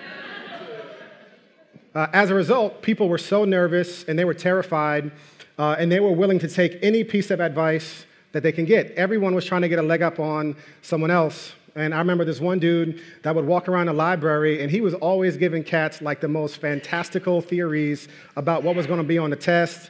Uh, 1.94 2.10
as 2.12 2.30
a 2.30 2.36
result, 2.36 2.82
people 2.82 3.08
were 3.08 3.18
so 3.18 3.46
nervous 3.46 4.04
and 4.04 4.20
they 4.20 4.26
were 4.26 4.34
terrified, 4.34 5.14
uh, 5.58 5.78
and 5.80 5.90
they 5.90 6.02
were 6.02 6.12
willing 6.12 6.38
to 6.38 6.46
take 6.50 6.78
any 6.82 7.06
piece 7.06 7.32
of 7.32 7.40
advice 7.40 8.06
that 8.36 8.44
they 8.44 8.52
can 8.52 8.66
get. 8.66 8.92
Everyone 8.98 9.34
was 9.34 9.46
trying 9.46 9.62
to 9.62 9.70
get 9.70 9.80
a 9.80 9.82
leg 9.82 10.02
up 10.02 10.20
on 10.20 10.58
someone 10.82 11.10
else. 11.10 11.54
And 11.74 11.94
I 11.94 12.00
remember 12.00 12.26
this 12.26 12.42
one 12.42 12.60
dude 12.60 13.02
that 13.24 13.34
would 13.34 13.46
walk 13.46 13.70
around 13.70 13.86
the 13.86 13.94
library 13.94 14.62
and 14.62 14.70
he 14.70 14.82
was 14.82 14.94
always 14.94 15.38
giving 15.38 15.64
cats 15.64 16.02
like 16.02 16.20
the 16.20 16.28
most 16.28 16.58
fantastical 16.58 17.40
theories 17.40 18.10
about 18.36 18.62
what 18.62 18.76
was 18.76 18.88
going 18.88 19.00
to 19.00 19.08
be 19.08 19.18
on 19.18 19.30
the 19.30 19.38
test. 19.38 19.90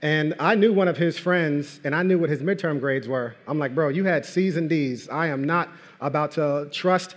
And 0.00 0.34
I 0.40 0.54
knew 0.54 0.72
one 0.72 0.88
of 0.88 0.96
his 0.96 1.18
friends 1.18 1.80
and 1.84 1.94
I 1.94 2.02
knew 2.02 2.18
what 2.18 2.30
his 2.30 2.40
midterm 2.40 2.80
grades 2.80 3.06
were. 3.06 3.36
I'm 3.46 3.58
like, 3.58 3.74
bro, 3.74 3.90
you 3.90 4.04
had 4.04 4.24
C's 4.24 4.56
and 4.56 4.70
D's. 4.70 5.10
I 5.10 5.26
am 5.26 5.44
not 5.44 5.68
about 6.00 6.30
to 6.32 6.70
trust 6.72 7.14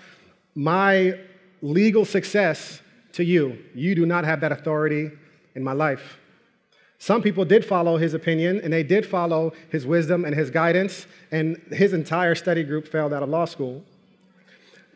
my 0.56 1.18
legal 1.62 2.04
success 2.04 2.82
to 3.14 3.24
you. 3.24 3.64
You 3.74 3.96
do 3.96 4.06
not 4.06 4.26
have 4.26 4.42
that 4.42 4.52
authority 4.52 5.10
in 5.56 5.64
my 5.64 5.72
life. 5.72 6.18
Some 7.00 7.22
people 7.22 7.46
did 7.46 7.66
follow 7.66 7.98
his 7.98 8.14
opinion 8.14 8.62
and 8.64 8.72
they 8.72 8.84
did 8.84 9.06
follow 9.06 9.54
his 9.70 9.86
wisdom 9.86 10.26
and 10.26 10.36
his 10.36 10.50
guidance, 10.50 11.08
and 11.32 11.58
his 11.72 11.94
entire 11.94 12.36
study 12.36 12.64
group 12.64 12.88
failed 12.88 13.14
out 13.14 13.24
of 13.24 13.30
law 13.30 13.46
school. 13.46 13.84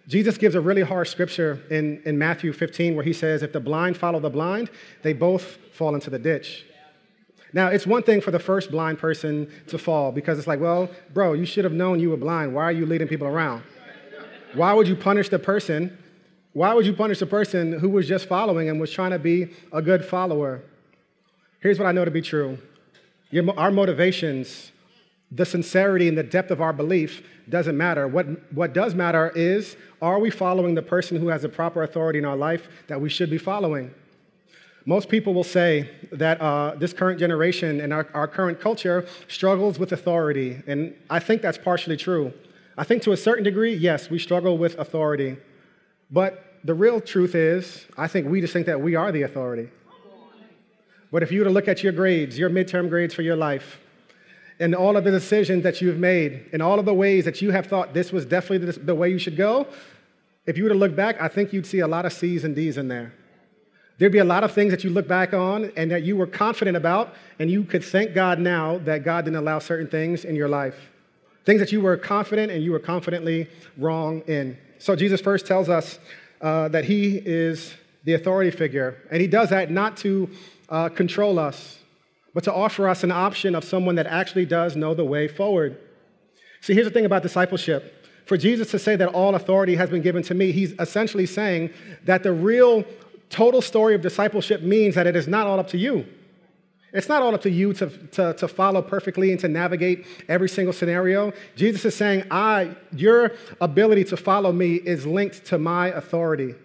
Jesus 0.07 0.37
gives 0.37 0.55
a 0.55 0.61
really 0.61 0.81
harsh 0.81 1.11
scripture 1.11 1.61
in, 1.69 2.01
in 2.03 2.17
Matthew 2.17 2.51
15 2.51 2.95
where 2.95 3.03
he 3.03 3.13
says, 3.13 3.43
If 3.43 3.53
the 3.53 3.59
blind 3.59 3.95
follow 3.95 4.19
the 4.19 4.29
blind, 4.29 4.71
they 5.03 5.13
both 5.13 5.57
fall 5.71 5.93
into 5.93 6.09
the 6.09 6.17
ditch. 6.17 6.65
Now, 7.53 7.67
it's 7.67 7.87
one 7.87 8.03
thing 8.03 8.21
for 8.21 8.31
the 8.31 8.39
first 8.39 8.71
blind 8.71 8.99
person 8.99 9.51
to 9.67 9.77
fall 9.77 10.11
because 10.11 10.37
it's 10.37 10.47
like, 10.47 10.59
well, 10.59 10.89
bro, 11.13 11.33
you 11.33 11.45
should 11.45 11.63
have 11.63 11.73
known 11.73 11.99
you 11.99 12.09
were 12.11 12.17
blind. 12.17 12.53
Why 12.53 12.63
are 12.63 12.71
you 12.71 12.85
leading 12.85 13.07
people 13.07 13.27
around? 13.27 13.63
Why 14.53 14.73
would 14.73 14.87
you 14.87 14.95
punish 14.95 15.29
the 15.29 15.39
person? 15.39 15.97
Why 16.53 16.73
would 16.73 16.85
you 16.85 16.93
punish 16.93 17.19
the 17.19 17.25
person 17.25 17.79
who 17.79 17.89
was 17.89 18.07
just 18.07 18.27
following 18.27 18.69
and 18.69 18.79
was 18.79 18.91
trying 18.91 19.11
to 19.11 19.19
be 19.19 19.49
a 19.71 19.81
good 19.81 20.03
follower? 20.03 20.61
Here's 21.61 21.77
what 21.77 21.87
I 21.87 21.91
know 21.91 22.05
to 22.05 22.11
be 22.11 22.21
true 22.21 22.57
our 23.57 23.71
motivations, 23.71 24.71
the 25.31 25.45
sincerity 25.45 26.07
and 26.07 26.17
the 26.17 26.23
depth 26.23 26.49
of 26.51 26.61
our 26.61 26.73
belief 26.73 27.21
doesn't 27.49 27.77
matter. 27.77 28.07
What, 28.07 28.25
what 28.53 28.73
does 28.73 28.95
matter 28.95 29.31
is 29.35 29.75
are 30.01 30.19
we 30.19 30.29
following 30.29 30.75
the 30.75 30.81
person 30.81 31.17
who 31.17 31.27
has 31.27 31.43
the 31.43 31.49
proper 31.49 31.83
authority 31.83 32.19
in 32.19 32.25
our 32.25 32.37
life 32.37 32.67
that 32.87 32.99
we 32.99 33.09
should 33.09 33.29
be 33.29 33.37
following? 33.37 33.93
Most 34.85 35.09
people 35.09 35.33
will 35.33 35.43
say 35.43 35.89
that 36.11 36.41
uh, 36.41 36.73
this 36.75 36.93
current 36.93 37.19
generation 37.19 37.81
and 37.81 37.93
our, 37.93 38.07
our 38.13 38.27
current 38.27 38.59
culture 38.59 39.05
struggles 39.27 39.77
with 39.77 39.91
authority, 39.91 40.63
and 40.65 40.95
I 41.09 41.19
think 41.19 41.41
that's 41.41 41.57
partially 41.57 41.97
true. 41.97 42.33
I 42.77 42.85
think 42.85 43.03
to 43.03 43.11
a 43.11 43.17
certain 43.17 43.43
degree, 43.43 43.75
yes, 43.75 44.09
we 44.09 44.17
struggle 44.17 44.57
with 44.57 44.79
authority. 44.79 45.37
But 46.09 46.55
the 46.63 46.73
real 46.73 47.01
truth 47.01 47.35
is, 47.35 47.85
I 47.97 48.07
think 48.07 48.27
we 48.27 48.41
just 48.41 48.53
think 48.53 48.65
that 48.65 48.81
we 48.81 48.95
are 48.95 49.11
the 49.11 49.23
authority. 49.23 49.69
But 51.11 51.23
if 51.23 51.31
you 51.31 51.39
were 51.39 51.45
to 51.45 51.51
look 51.51 51.67
at 51.67 51.83
your 51.83 51.91
grades, 51.91 52.37
your 52.37 52.49
midterm 52.49 52.89
grades 52.89 53.13
for 53.13 53.21
your 53.21 53.35
life, 53.35 53.79
and 54.59 54.75
all 54.75 54.97
of 54.97 55.03
the 55.03 55.11
decisions 55.11 55.63
that 55.63 55.81
you've 55.81 55.97
made, 55.97 56.45
and 56.51 56.61
all 56.61 56.79
of 56.79 56.85
the 56.85 56.93
ways 56.93 57.25
that 57.25 57.41
you 57.41 57.51
have 57.51 57.67
thought 57.67 57.93
this 57.93 58.11
was 58.11 58.25
definitely 58.25 58.71
the, 58.71 58.95
way 58.95 59.09
you 59.09 59.17
should 59.17 59.37
go, 59.37 59.67
if 60.45 60.57
you 60.57 60.63
were 60.63 60.69
to 60.69 60.75
look 60.75 60.95
back, 60.95 61.19
I 61.21 61.27
think 61.27 61.53
you'd 61.53 61.65
see 61.65 61.79
a 61.79 61.87
lot 61.87 62.05
of 62.05 62.13
C's 62.13 62.43
and 62.43 62.55
D's 62.55 62.77
in 62.77 62.87
there. 62.87 63.13
There'd 63.97 64.11
be 64.11 64.19
a 64.19 64.25
lot 64.25 64.43
of 64.43 64.51
things 64.51 64.71
that 64.71 64.83
you 64.83 64.89
look 64.89 65.07
back 65.07 65.33
on 65.33 65.71
and 65.75 65.91
that 65.91 66.03
you 66.03 66.15
were 66.15 66.27
confident 66.27 66.77
about, 66.77 67.15
and 67.37 67.49
you 67.49 67.63
could 67.63 67.83
thank 67.83 68.13
God 68.13 68.39
now 68.39 68.77
that 68.79 69.03
God 69.03 69.25
didn't 69.25 69.37
allow 69.37 69.59
certain 69.59 69.87
things 69.87 70.25
in 70.25 70.35
your 70.35 70.47
life. 70.47 70.89
Things 71.45 71.59
that 71.59 71.71
you 71.71 71.81
were 71.81 71.97
confident 71.97 72.51
and 72.51 72.63
you 72.63 72.71
were 72.71 72.79
confidently 72.79 73.47
wrong 73.77 74.21
in. 74.21 74.57
So 74.77 74.95
Jesus 74.95 75.19
first 75.19 75.45
tells 75.45 75.69
us 75.69 75.99
uh, 76.41 76.69
that 76.69 76.85
He 76.85 77.17
is 77.17 77.73
the 78.03 78.13
authority 78.13 78.51
figure. 78.51 78.97
And 79.11 79.21
he 79.21 79.27
does 79.27 79.49
that 79.49 79.71
not 79.71 79.97
to 79.97 80.29
uh, 80.69 80.89
control 80.89 81.39
us, 81.39 81.79
but 82.33 82.43
to 82.43 82.53
offer 82.53 82.87
us 82.87 83.03
an 83.03 83.11
option 83.11 83.55
of 83.55 83.63
someone 83.63 83.95
that 83.95 84.07
actually 84.07 84.45
does 84.45 84.75
know 84.75 84.93
the 84.93 85.05
way 85.05 85.27
forward. 85.27 85.77
See, 86.61 86.73
here's 86.73 86.87
the 86.87 86.93
thing 86.93 87.05
about 87.05 87.23
discipleship. 87.23 87.95
For 88.25 88.37
Jesus 88.37 88.69
to 88.71 88.79
say 88.79 88.95
that 88.95 89.09
all 89.09 89.33
authority 89.33 89.75
has 89.75 89.89
been 89.89 90.03
given 90.03 90.21
to 90.23 90.33
me, 90.35 90.51
he's 90.51 90.73
essentially 90.73 91.25
saying 91.25 91.71
that 92.05 92.21
the 92.21 92.31
real 92.31 92.85
total 93.29 93.61
story 93.61 93.95
of 93.95 94.01
discipleship 94.01 94.61
means 94.61 94.95
that 94.95 95.07
it 95.07 95.15
is 95.15 95.27
not 95.27 95.47
all 95.47 95.59
up 95.59 95.67
to 95.69 95.77
you. 95.77 96.05
It's 96.91 97.07
not 97.07 97.21
all 97.21 97.33
up 97.35 97.41
to 97.43 97.49
you 97.49 97.73
to, 97.73 97.87
to, 97.87 98.33
to, 98.33 98.47
follow 98.47 98.81
perfectly 98.81 99.31
and 99.31 99.39
to 99.41 99.47
navigate 99.47 100.07
every 100.27 100.49
single 100.49 100.73
scenario. 100.73 101.33
Jesus 101.55 101.85
is 101.85 101.95
saying, 101.95 102.23
I, 102.31 102.75
your 102.95 103.33
ability 103.61 104.05
to 104.05 104.17
follow 104.17 104.51
me 104.51 104.75
is 104.75 105.05
linked 105.05 105.45
to 105.45 105.59
my 105.59 105.89
authority. 105.89 106.55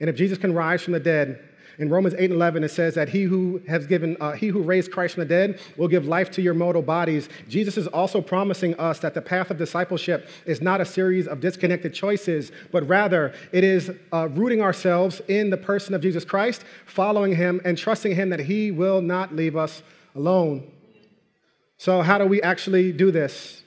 And 0.00 0.10
if 0.10 0.16
Jesus 0.16 0.36
can 0.36 0.52
rise 0.52 0.82
from 0.82 0.92
the 0.92 1.00
dead, 1.00 1.42
in 1.78 1.88
Romans 1.88 2.14
8 2.14 2.24
and 2.24 2.34
11, 2.34 2.64
it 2.64 2.70
says 2.70 2.94
that 2.94 3.08
he 3.08 3.24
who 3.24 3.60
has 3.66 3.86
given, 3.86 4.16
uh, 4.20 4.32
he 4.32 4.48
who 4.48 4.62
raised 4.62 4.92
Christ 4.92 5.14
from 5.14 5.22
the 5.22 5.28
dead 5.28 5.60
will 5.76 5.88
give 5.88 6.06
life 6.06 6.30
to 6.32 6.42
your 6.42 6.54
mortal 6.54 6.82
bodies. 6.82 7.28
Jesus 7.48 7.76
is 7.76 7.86
also 7.88 8.20
promising 8.20 8.74
us 8.76 9.00
that 9.00 9.14
the 9.14 9.22
path 9.22 9.50
of 9.50 9.58
discipleship 9.58 10.28
is 10.46 10.60
not 10.60 10.80
a 10.80 10.84
series 10.84 11.26
of 11.26 11.40
disconnected 11.40 11.92
choices, 11.92 12.52
but 12.70 12.86
rather 12.88 13.34
it 13.52 13.64
is 13.64 13.90
uh, 14.12 14.28
rooting 14.28 14.62
ourselves 14.62 15.20
in 15.28 15.50
the 15.50 15.56
person 15.56 15.94
of 15.94 16.00
Jesus 16.00 16.24
Christ, 16.24 16.64
following 16.86 17.34
him, 17.34 17.60
and 17.64 17.76
trusting 17.76 18.14
him 18.14 18.30
that 18.30 18.40
he 18.40 18.70
will 18.70 19.00
not 19.00 19.34
leave 19.34 19.56
us 19.56 19.82
alone. 20.14 20.70
So, 21.76 22.02
how 22.02 22.18
do 22.18 22.26
we 22.26 22.40
actually 22.40 22.92
do 22.92 23.10
this? 23.10 23.62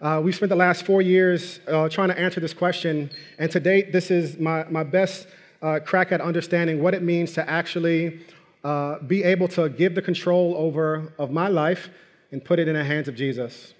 Uh, 0.00 0.20
we've 0.22 0.34
spent 0.34 0.48
the 0.48 0.56
last 0.56 0.86
four 0.86 1.02
years 1.02 1.58
uh, 1.66 1.88
trying 1.88 2.08
to 2.08 2.18
answer 2.18 2.38
this 2.38 2.54
question, 2.54 3.10
and 3.38 3.50
to 3.50 3.58
date, 3.58 3.92
this 3.92 4.12
is 4.12 4.38
my, 4.38 4.62
my 4.70 4.84
best 4.84 5.26
uh, 5.62 5.80
crack 5.84 6.12
at 6.12 6.20
understanding 6.20 6.82
what 6.82 6.94
it 6.94 7.02
means 7.02 7.32
to 7.32 7.48
actually 7.48 8.20
uh, 8.64 8.98
be 9.00 9.22
able 9.22 9.48
to 9.48 9.68
give 9.68 9.94
the 9.94 10.02
control 10.02 10.54
over 10.56 11.12
of 11.18 11.30
my 11.30 11.48
life 11.48 11.88
and 12.32 12.44
put 12.44 12.58
it 12.58 12.68
in 12.68 12.74
the 12.74 12.84
hands 12.84 13.08
of 13.08 13.14
Jesus. 13.14 13.74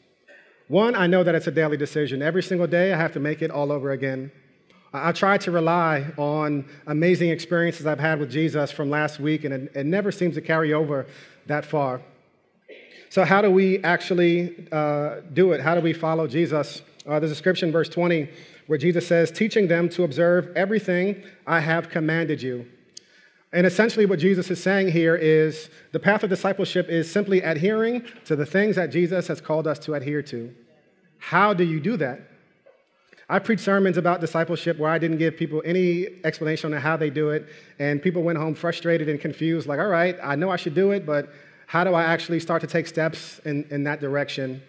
One, 0.68 0.94
I 0.94 1.06
know 1.06 1.24
that 1.24 1.34
it's 1.34 1.46
a 1.46 1.50
daily 1.50 1.76
decision. 1.76 2.22
Every 2.22 2.42
single 2.42 2.66
day, 2.66 2.92
I 2.92 2.96
have 2.96 3.12
to 3.12 3.20
make 3.20 3.42
it 3.42 3.50
all 3.50 3.72
over 3.72 3.90
again. 3.90 4.30
I, 4.92 5.12
try 5.12 5.36
to 5.38 5.50
rely 5.50 6.06
on 6.16 6.64
amazing 6.86 7.30
experiences 7.30 7.86
I've 7.86 8.00
had 8.00 8.18
with 8.18 8.30
Jesus 8.30 8.70
from 8.70 8.88
last 8.88 9.20
week, 9.20 9.44
and 9.44 9.52
it, 9.52 9.72
it 9.74 9.86
never 9.86 10.10
seems 10.10 10.34
to 10.34 10.40
carry 10.40 10.72
over 10.72 11.06
that 11.46 11.64
far. 11.64 12.00
So, 13.10 13.24
how 13.24 13.42
do 13.42 13.50
we 13.50 13.82
actually 13.82 14.66
uh, 14.72 15.20
do 15.32 15.52
it? 15.52 15.60
How 15.60 15.74
do 15.74 15.80
we 15.80 15.92
follow 15.92 16.26
Jesus? 16.26 16.82
Uh, 17.06 17.18
there's 17.18 17.32
a 17.32 17.34
scripture 17.34 17.70
verse 17.70 17.88
20 17.88 18.28
where 18.68 18.78
Jesus 18.78 19.06
says, 19.06 19.32
teaching 19.32 19.66
them 19.66 19.88
to 19.88 20.04
observe 20.04 20.52
everything 20.54 21.24
I 21.46 21.60
have 21.60 21.88
commanded 21.88 22.40
you. 22.40 22.66
And 23.50 23.66
essentially, 23.66 24.04
what 24.04 24.18
Jesus 24.18 24.50
is 24.50 24.62
saying 24.62 24.92
here 24.92 25.16
is 25.16 25.70
the 25.92 25.98
path 25.98 26.22
of 26.22 26.28
discipleship 26.28 26.88
is 26.88 27.10
simply 27.10 27.40
adhering 27.40 28.04
to 28.26 28.36
the 28.36 28.44
things 28.44 28.76
that 28.76 28.90
Jesus 28.90 29.26
has 29.28 29.40
called 29.40 29.66
us 29.66 29.78
to 29.80 29.94
adhere 29.94 30.22
to. 30.24 30.54
How 31.18 31.54
do 31.54 31.64
you 31.64 31.80
do 31.80 31.96
that? 31.96 32.20
I 33.30 33.38
preached 33.38 33.64
sermons 33.64 33.96
about 33.96 34.20
discipleship 34.20 34.78
where 34.78 34.90
I 34.90 34.98
didn't 34.98 35.16
give 35.16 35.36
people 35.36 35.62
any 35.64 36.06
explanation 36.24 36.72
on 36.74 36.80
how 36.80 36.98
they 36.98 37.08
do 37.08 37.30
it, 37.30 37.48
and 37.78 38.02
people 38.02 38.22
went 38.22 38.38
home 38.38 38.54
frustrated 38.54 39.08
and 39.08 39.18
confused, 39.18 39.66
like, 39.66 39.80
all 39.80 39.88
right, 39.88 40.16
I 40.22 40.34
know 40.36 40.50
I 40.50 40.56
should 40.56 40.74
do 40.74 40.92
it, 40.92 41.06
but 41.06 41.30
how 41.66 41.84
do 41.84 41.94
I 41.94 42.04
actually 42.04 42.40
start 42.40 42.60
to 42.62 42.66
take 42.66 42.86
steps 42.86 43.38
in, 43.46 43.66
in 43.70 43.84
that 43.84 44.00
direction? 44.00 44.62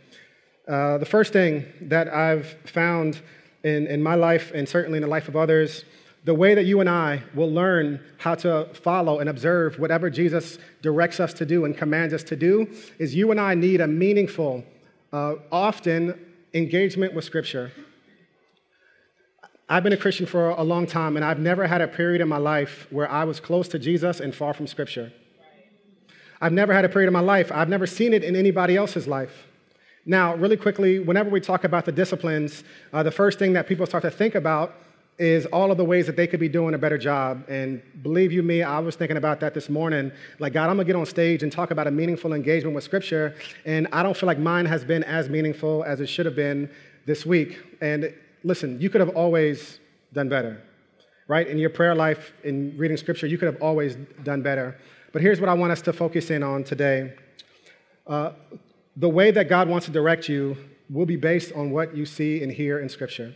Uh, 0.67 0.97
the 0.97 1.05
first 1.05 1.33
thing 1.33 1.65
that 1.81 2.07
I've 2.09 2.47
found 2.65 3.21
in, 3.63 3.87
in 3.87 4.01
my 4.01 4.15
life 4.15 4.51
and 4.53 4.67
certainly 4.67 4.97
in 4.97 5.03
the 5.03 5.09
life 5.09 5.27
of 5.27 5.35
others, 5.35 5.85
the 6.25 6.33
way 6.33 6.53
that 6.53 6.65
you 6.65 6.79
and 6.79 6.89
I 6.89 7.23
will 7.33 7.49
learn 7.49 8.01
how 8.17 8.35
to 8.35 8.65
follow 8.73 9.19
and 9.19 9.29
observe 9.29 9.79
whatever 9.79 10.09
Jesus 10.09 10.57
directs 10.81 11.19
us 11.19 11.33
to 11.35 11.45
do 11.45 11.65
and 11.65 11.77
commands 11.77 12.13
us 12.13 12.23
to 12.23 12.35
do 12.35 12.67
is 12.97 13.15
you 13.15 13.31
and 13.31 13.39
I 13.39 13.55
need 13.55 13.81
a 13.81 13.87
meaningful, 13.87 14.63
uh, 15.13 15.35
often 15.51 16.19
engagement 16.53 17.13
with 17.13 17.23
Scripture. 17.23 17.71
I've 19.69 19.83
been 19.83 19.93
a 19.93 19.97
Christian 19.97 20.25
for 20.25 20.49
a 20.49 20.63
long 20.63 20.87
time, 20.87 21.15
and 21.15 21.23
I've 21.23 21.39
never 21.39 21.67
had 21.67 21.79
a 21.79 21.87
period 21.87 22.21
in 22.21 22.27
my 22.27 22.37
life 22.37 22.87
where 22.89 23.09
I 23.09 23.23
was 23.23 23.39
close 23.39 23.67
to 23.69 23.79
Jesus 23.79 24.19
and 24.19 24.33
far 24.33 24.53
from 24.53 24.65
Scripture. 24.65 25.13
I've 26.41 26.53
never 26.53 26.73
had 26.73 26.85
a 26.85 26.89
period 26.89 27.07
in 27.07 27.13
my 27.13 27.19
life, 27.19 27.51
I've 27.51 27.69
never 27.69 27.85
seen 27.85 28.13
it 28.13 28.23
in 28.23 28.35
anybody 28.35 28.75
else's 28.75 29.07
life. 29.07 29.45
Now, 30.05 30.35
really 30.35 30.57
quickly, 30.57 30.99
whenever 30.99 31.29
we 31.29 31.41
talk 31.41 31.63
about 31.63 31.85
the 31.85 31.91
disciplines, 31.91 32.63
uh, 32.93 33.03
the 33.03 33.11
first 33.11 33.37
thing 33.37 33.53
that 33.53 33.67
people 33.67 33.85
start 33.85 34.03
to 34.03 34.11
think 34.11 34.35
about 34.35 34.73
is 35.19 35.45
all 35.47 35.69
of 35.69 35.77
the 35.77 35.83
ways 35.83 36.05
that 36.05 36.15
they 36.15 36.25
could 36.25 36.39
be 36.39 36.47
doing 36.47 36.73
a 36.73 36.77
better 36.77 36.97
job. 36.97 37.43
And 37.49 37.81
believe 38.01 38.31
you 38.31 38.41
me, 38.41 38.63
I 38.63 38.79
was 38.79 38.95
thinking 38.95 39.17
about 39.17 39.41
that 39.41 39.53
this 39.53 39.67
morning. 39.67 40.13
Like, 40.39 40.53
God, 40.53 40.69
I'm 40.69 40.77
gonna 40.77 40.85
get 40.85 40.95
on 40.95 41.05
stage 41.05 41.43
and 41.43 41.51
talk 41.51 41.71
about 41.71 41.87
a 41.87 41.91
meaningful 41.91 42.33
engagement 42.33 42.73
with 42.73 42.85
Scripture, 42.85 43.35
and 43.65 43.87
I 43.91 44.01
don't 44.01 44.15
feel 44.15 44.27
like 44.27 44.39
mine 44.39 44.65
has 44.65 44.85
been 44.85 45.03
as 45.03 45.27
meaningful 45.27 45.83
as 45.83 45.99
it 45.99 46.07
should 46.07 46.25
have 46.25 46.37
been 46.37 46.69
this 47.05 47.25
week. 47.25 47.59
And 47.81 48.13
listen, 48.43 48.79
you 48.79 48.89
could 48.89 49.01
have 49.01 49.09
always 49.09 49.79
done 50.13 50.29
better, 50.29 50.61
right? 51.27 51.47
In 51.47 51.57
your 51.57 51.69
prayer 51.69 51.93
life, 51.93 52.31
in 52.45 52.73
reading 52.77 52.95
Scripture, 52.95 53.27
you 53.27 53.37
could 53.37 53.47
have 53.53 53.61
always 53.61 53.97
done 54.23 54.41
better. 54.41 54.77
But 55.11 55.21
here's 55.21 55.41
what 55.41 55.49
I 55.49 55.53
want 55.53 55.73
us 55.73 55.81
to 55.81 55.93
focus 55.93 56.29
in 56.29 56.43
on 56.43 56.63
today. 56.63 57.13
Uh, 58.07 58.31
the 58.95 59.09
way 59.09 59.31
that 59.31 59.49
God 59.49 59.67
wants 59.67 59.85
to 59.85 59.91
direct 59.91 60.27
you 60.27 60.57
will 60.89 61.05
be 61.05 61.15
based 61.15 61.53
on 61.53 61.71
what 61.71 61.95
you 61.95 62.05
see 62.05 62.41
and 62.41 62.51
hear 62.51 62.79
in 62.79 62.89
Scripture. 62.89 63.33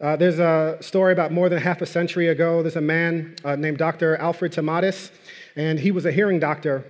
Uh, 0.00 0.16
there's 0.16 0.38
a 0.38 0.78
story 0.80 1.12
about 1.12 1.30
more 1.30 1.48
than 1.48 1.60
half 1.60 1.82
a 1.82 1.86
century 1.86 2.28
ago. 2.28 2.62
There's 2.62 2.76
a 2.76 2.80
man 2.80 3.36
uh, 3.44 3.56
named 3.56 3.78
Dr. 3.78 4.16
Alfred 4.16 4.52
Tomatis, 4.52 5.10
and 5.56 5.78
he 5.78 5.90
was 5.90 6.06
a 6.06 6.12
hearing 6.12 6.38
doctor. 6.38 6.84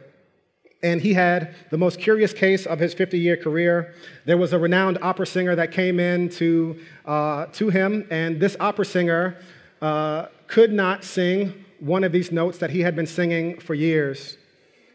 And 0.83 1.01
he 1.01 1.13
had 1.13 1.55
the 1.71 1.77
most 1.77 1.99
curious 1.99 2.33
case 2.33 2.67
of 2.67 2.79
his 2.79 2.95
50 2.95 3.19
year 3.19 3.37
career. 3.37 3.95
There 4.27 4.39
was 4.39 4.53
a 4.53 4.59
renowned 4.59 4.99
opera 5.03 5.27
singer 5.27 5.55
that 5.57 5.73
came 5.73 5.99
in 5.99 6.29
to, 6.31 6.79
uh, 7.05 7.47
to 7.47 7.69
him, 7.69 8.07
and 8.11 8.41
this 8.41 8.57
opera 8.61 8.85
singer 8.85 9.37
uh, 9.83 10.27
could 10.47 10.73
not 10.73 11.05
sing 11.05 11.65
one 11.81 12.05
of 12.05 12.13
these 12.13 12.31
notes 12.31 12.59
that 12.59 12.71
he 12.71 12.81
had 12.81 12.95
been 12.95 13.07
singing 13.07 13.59
for 13.59 13.75
years. 13.75 14.37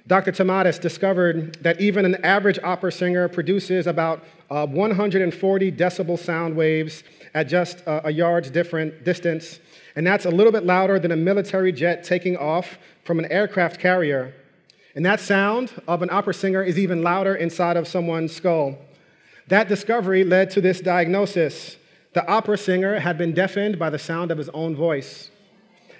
Dr. 0.07 0.31
Tomatis 0.31 0.79
discovered 0.79 1.57
that 1.63 1.81
even 1.81 2.05
an 2.05 2.23
average 2.23 2.59
opera 2.63 2.91
singer 2.91 3.27
produces 3.27 3.87
about 3.87 4.23
uh, 4.51 4.67
140 4.67 5.71
decibel 5.71 6.19
sound 6.19 6.55
waves 6.55 7.03
at 7.33 7.47
just 7.47 7.85
uh, 7.87 8.01
a 8.03 8.11
yard's 8.11 8.51
different 8.51 9.03
distance, 9.03 9.59
and 9.95 10.05
that's 10.05 10.25
a 10.25 10.29
little 10.29 10.51
bit 10.51 10.63
louder 10.63 10.99
than 10.99 11.11
a 11.11 11.15
military 11.15 11.71
jet 11.71 12.03
taking 12.03 12.37
off 12.37 12.77
from 13.03 13.17
an 13.17 13.25
aircraft 13.31 13.79
carrier. 13.79 14.33
And 14.93 15.03
that 15.05 15.19
sound 15.19 15.73
of 15.87 16.03
an 16.03 16.09
opera 16.11 16.35
singer 16.35 16.61
is 16.61 16.77
even 16.77 17.01
louder 17.01 17.35
inside 17.35 17.75
of 17.75 17.87
someone's 17.87 18.33
skull. 18.33 18.77
That 19.47 19.67
discovery 19.67 20.23
led 20.23 20.51
to 20.51 20.61
this 20.61 20.81
diagnosis. 20.81 21.77
The 22.13 22.25
opera 22.27 22.57
singer 22.57 22.99
had 22.99 23.17
been 23.17 23.33
deafened 23.33 23.79
by 23.79 23.89
the 23.89 23.99
sound 23.99 24.31
of 24.31 24.37
his 24.37 24.49
own 24.49 24.75
voice. 24.75 25.31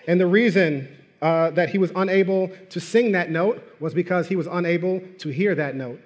And 0.07 0.19
the 0.19 0.27
reason 0.27 0.95
uh, 1.25 1.49
that 1.49 1.69
he 1.69 1.79
was 1.79 1.91
unable 1.95 2.51
to 2.69 2.79
sing 2.79 3.13
that 3.13 3.31
note 3.31 3.59
was 3.79 3.95
because 3.95 4.27
he 4.27 4.35
was 4.35 4.45
unable 4.45 5.01
to 5.17 5.29
hear 5.29 5.55
that 5.55 5.75
note. 5.75 5.99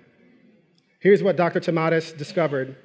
Here's 1.01 1.21
what 1.21 1.36
Dr. 1.36 1.60
Tomatis 1.60 2.13
discovered 2.17 2.77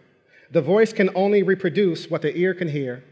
the 0.50 0.60
voice 0.60 0.92
can 0.92 1.10
only 1.14 1.44
reproduce 1.44 2.10
what 2.10 2.22
the 2.22 2.36
ear 2.36 2.52
can 2.52 2.68
hear. 2.68 3.04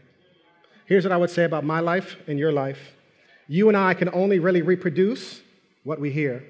Here's 0.85 1.05
what 1.05 1.13
I 1.13 1.17
would 1.17 1.29
say 1.29 1.45
about 1.45 1.63
my 1.63 1.79
life 1.79 2.17
and 2.27 2.37
your 2.37 2.51
life 2.51 2.79
you 3.47 3.69
and 3.69 3.77
I 3.77 3.93
can 3.93 4.09
only 4.13 4.39
really 4.39 4.61
reproduce 4.61 5.41
what 5.85 6.01
we 6.01 6.11
hear. 6.11 6.43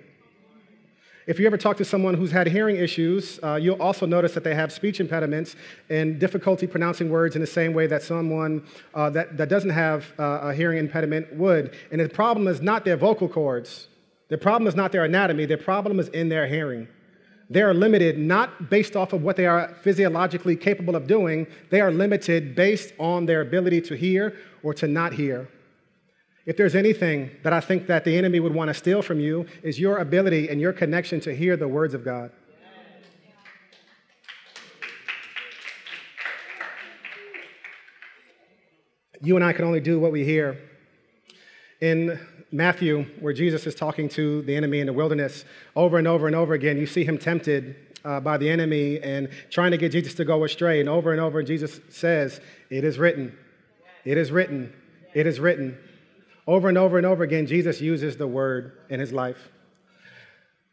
If 1.25 1.39
you 1.39 1.45
ever 1.45 1.57
talk 1.57 1.77
to 1.77 1.85
someone 1.85 2.15
who's 2.15 2.31
had 2.31 2.47
hearing 2.47 2.75
issues, 2.75 3.39
uh, 3.41 3.55
you'll 3.55 3.81
also 3.81 4.05
notice 4.05 4.33
that 4.33 4.43
they 4.43 4.53
have 4.55 4.73
speech 4.73 4.99
impediments 4.99 5.55
and 5.89 6.19
difficulty 6.19 6.67
pronouncing 6.67 7.09
words 7.09 7.35
in 7.35 7.41
the 7.41 7.47
same 7.47 7.73
way 7.73 7.87
that 7.87 8.03
someone 8.03 8.65
uh, 8.93 9.09
that, 9.11 9.37
that 9.37 9.47
doesn't 9.47 9.69
have 9.69 10.11
uh, 10.19 10.39
a 10.43 10.53
hearing 10.53 10.79
impediment 10.79 11.33
would. 11.33 11.75
And 11.91 12.01
the 12.01 12.09
problem 12.09 12.49
is 12.49 12.61
not 12.61 12.83
their 12.83 12.97
vocal 12.97 13.29
cords, 13.29 13.87
their 14.27 14.37
problem 14.37 14.67
is 14.67 14.75
not 14.75 14.91
their 14.91 15.05
anatomy, 15.05 15.45
their 15.45 15.57
problem 15.57 15.97
is 15.97 16.09
in 16.09 16.27
their 16.27 16.45
hearing. 16.45 16.89
They 17.49 17.61
are 17.61 17.73
limited 17.73 18.17
not 18.17 18.69
based 18.69 18.97
off 18.97 19.13
of 19.13 19.21
what 19.21 19.37
they 19.37 19.45
are 19.45 19.73
physiologically 19.81 20.57
capable 20.57 20.95
of 20.95 21.07
doing, 21.07 21.47
they 21.69 21.79
are 21.79 21.91
limited 21.91 22.53
based 22.53 22.93
on 22.99 23.27
their 23.27 23.39
ability 23.39 23.79
to 23.81 23.95
hear 23.95 24.35
or 24.61 24.73
to 24.73 24.87
not 24.87 25.13
hear. 25.13 25.47
If 26.45 26.57
there's 26.57 26.75
anything 26.75 27.31
that 27.43 27.53
I 27.53 27.61
think 27.61 27.87
that 27.87 28.03
the 28.03 28.17
enemy 28.17 28.41
would 28.41 28.53
want 28.53 28.67
to 28.67 28.73
steal 28.73 29.01
from 29.01 29.19
you 29.19 29.45
is 29.61 29.79
your 29.79 29.99
ability 29.99 30.49
and 30.49 30.59
your 30.59 30.73
connection 30.73 31.21
to 31.21 31.33
hear 31.33 31.55
the 31.55 31.67
words 31.67 31.93
of 31.93 32.03
God. 32.03 32.31
You 39.21 39.37
and 39.37 39.45
I 39.45 39.53
can 39.53 39.63
only 39.63 39.79
do 39.79 40.01
what 40.01 40.11
we 40.11 40.25
hear. 40.25 40.59
In 41.79 42.19
Matthew, 42.51 43.05
where 43.21 43.31
Jesus 43.31 43.65
is 43.65 43.73
talking 43.73 44.09
to 44.09 44.41
the 44.41 44.53
enemy 44.53 44.81
in 44.81 44.87
the 44.87 44.93
wilderness, 44.93 45.45
over 45.77 45.97
and 45.97 46.05
over 46.05 46.27
and 46.27 46.35
over 46.35 46.53
again, 46.53 46.77
you 46.77 46.85
see 46.85 47.05
him 47.05 47.17
tempted 47.17 47.77
uh, 48.03 48.19
by 48.19 48.35
the 48.35 48.49
enemy 48.49 48.99
and 48.99 49.29
trying 49.49 49.71
to 49.71 49.77
get 49.77 49.93
Jesus 49.93 50.13
to 50.15 50.25
go 50.25 50.43
astray. 50.43 50.81
And 50.81 50.89
over 50.89 51.13
and 51.13 51.21
over, 51.21 51.41
Jesus 51.41 51.79
says, 51.87 52.41
It 52.69 52.83
is 52.83 52.99
written, 52.99 53.37
it 54.03 54.17
is 54.17 54.29
written, 54.29 54.73
it 55.13 55.25
is 55.25 55.39
written. 55.39 55.77
Over 56.45 56.69
and 56.69 56.77
over 56.77 56.97
and 56.97 57.05
over 57.05 57.23
again, 57.23 57.47
Jesus 57.47 57.79
uses 57.79 58.17
the 58.17 58.27
word 58.27 58.73
in 58.89 58.99
his 58.99 59.13
life. 59.13 59.49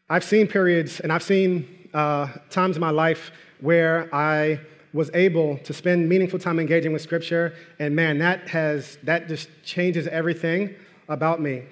I've 0.09 0.23
seen 0.23 0.47
periods 0.47 0.99
and 0.99 1.11
I've 1.11 1.23
seen 1.23 1.89
uh, 1.93 2.27
times 2.49 2.75
in 2.75 2.81
my 2.81 2.89
life 2.89 3.31
where 3.61 4.13
I 4.13 4.59
was 4.93 5.09
able 5.13 5.57
to 5.59 5.73
spend 5.73 6.09
meaningful 6.09 6.39
time 6.39 6.59
engaging 6.59 6.91
with 6.91 7.01
Scripture, 7.01 7.53
and 7.79 7.95
man, 7.95 8.17
that 8.19 8.49
has 8.49 8.97
that 9.03 9.29
just 9.29 9.47
changes 9.63 10.07
everything 10.07 10.75
about 11.07 11.41
me. 11.41 11.63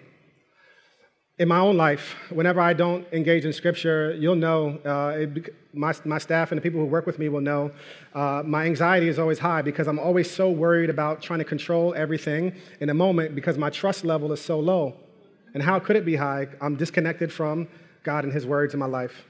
In 1.39 1.47
my 1.47 1.60
own 1.60 1.78
life, 1.78 2.15
whenever 2.32 2.60
I 2.60 2.73
don't 2.73 3.08
engage 3.13 3.45
in 3.45 3.54
Scripture, 3.54 4.13
you'll 4.19 4.36
know, 4.36 4.78
uh, 4.84 5.19
it, 5.19 5.56
my, 5.73 5.93
my 6.04 6.17
staff 6.17 6.52
and 6.52 6.58
the 6.58 6.62
people 6.62 6.82
who 6.82 6.86
work 6.86 7.06
with 7.06 7.17
me 7.17 7.30
will 7.30 7.39
know, 7.39 7.71
uh, 8.13 8.43
my 8.45 8.65
anxiety 8.65 9.08
is 9.08 9.17
always 9.17 9.39
high 9.39 9.62
because 9.62 9.88
I'm 9.88 9.99
always 9.99 10.30
so 10.30 10.52
worried 10.52 10.89
about 10.89 11.21
trying 11.21 11.39
to 11.39 11.45
control 11.45 11.93
everything 11.95 12.54
in 12.82 12.89
a 12.89 12.93
moment 12.93 13.36
because 13.36 13.58
my 13.58 13.69
trust 13.69 14.04
level 14.04 14.34
is 14.34 14.41
so 14.41 14.60
low. 14.60 14.95
And 15.54 15.63
how 15.63 15.80
could 15.80 15.95
it 15.95 16.04
be 16.04 16.17
high? 16.17 16.49
I'm 16.60 16.75
disconnected 16.75 17.32
from 17.32 17.69
God 18.04 18.25
and 18.25 18.34
His 18.34 18.45
words 18.45 18.73
in 18.73 18.80
my 18.82 18.86
life. 18.86 19.23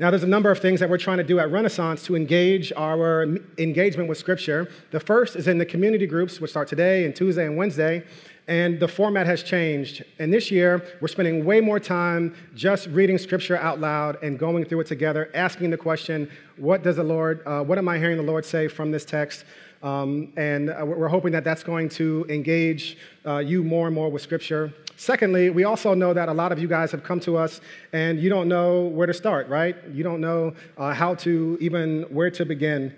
Now, 0.00 0.10
there's 0.10 0.24
a 0.24 0.28
number 0.28 0.50
of 0.50 0.58
things 0.58 0.80
that 0.80 0.90
we're 0.90 0.98
trying 0.98 1.18
to 1.18 1.24
do 1.24 1.38
at 1.38 1.52
Renaissance 1.52 2.02
to 2.04 2.16
engage 2.16 2.72
our 2.76 3.22
engagement 3.58 4.08
with 4.08 4.18
Scripture. 4.18 4.68
The 4.90 5.00
first 5.00 5.36
is 5.36 5.46
in 5.46 5.58
the 5.58 5.66
community 5.66 6.06
groups, 6.06 6.40
which 6.40 6.50
start 6.50 6.66
today 6.66 7.04
and 7.04 7.14
Tuesday 7.14 7.46
and 7.46 7.56
Wednesday, 7.56 8.04
and 8.48 8.80
the 8.80 8.88
format 8.88 9.26
has 9.26 9.42
changed. 9.42 10.02
And 10.18 10.32
this 10.32 10.50
year, 10.50 10.82
we're 11.02 11.08
spending 11.08 11.44
way 11.44 11.60
more 11.60 11.78
time 11.78 12.34
just 12.54 12.88
reading 12.88 13.18
Scripture 13.18 13.58
out 13.58 13.78
loud 13.78 14.20
and 14.22 14.38
going 14.38 14.64
through 14.64 14.80
it 14.80 14.86
together, 14.86 15.30
asking 15.34 15.68
the 15.68 15.76
question, 15.76 16.30
what 16.56 16.82
does 16.82 16.96
the 16.96 17.04
Lord, 17.04 17.46
uh, 17.46 17.62
what 17.62 17.76
am 17.76 17.88
I 17.88 17.98
hearing 17.98 18.16
the 18.16 18.22
Lord 18.22 18.46
say 18.46 18.66
from 18.66 18.90
this 18.90 19.04
text? 19.04 19.44
Um, 19.82 20.32
and 20.36 20.70
uh, 20.70 20.84
we're 20.84 21.08
hoping 21.08 21.30
that 21.32 21.44
that's 21.44 21.62
going 21.62 21.90
to 21.90 22.26
engage 22.30 22.96
uh, 23.26 23.36
you 23.38 23.62
more 23.62 23.86
and 23.86 23.94
more 23.94 24.10
with 24.10 24.22
Scripture. 24.22 24.72
Secondly, 24.96 25.50
we 25.50 25.64
also 25.64 25.94
know 25.94 26.12
that 26.14 26.28
a 26.28 26.32
lot 26.32 26.50
of 26.50 26.58
you 26.58 26.66
guys 26.66 26.90
have 26.90 27.04
come 27.04 27.20
to 27.20 27.36
us 27.36 27.60
and 27.92 28.18
you 28.18 28.30
don't 28.30 28.48
know 28.48 28.86
where 28.86 29.06
to 29.06 29.14
start, 29.14 29.46
right? 29.48 29.76
You 29.92 30.02
don't 30.02 30.20
know 30.20 30.54
uh, 30.78 30.94
how 30.94 31.14
to 31.16 31.58
even 31.60 32.02
where 32.04 32.30
to 32.30 32.44
begin. 32.44 32.96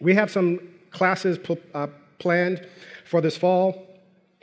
We 0.00 0.14
have 0.14 0.30
some 0.30 0.60
classes 0.90 1.38
pl- 1.38 1.58
uh, 1.74 1.88
planned 2.18 2.64
for 3.04 3.20
this 3.20 3.36
fall, 3.36 3.88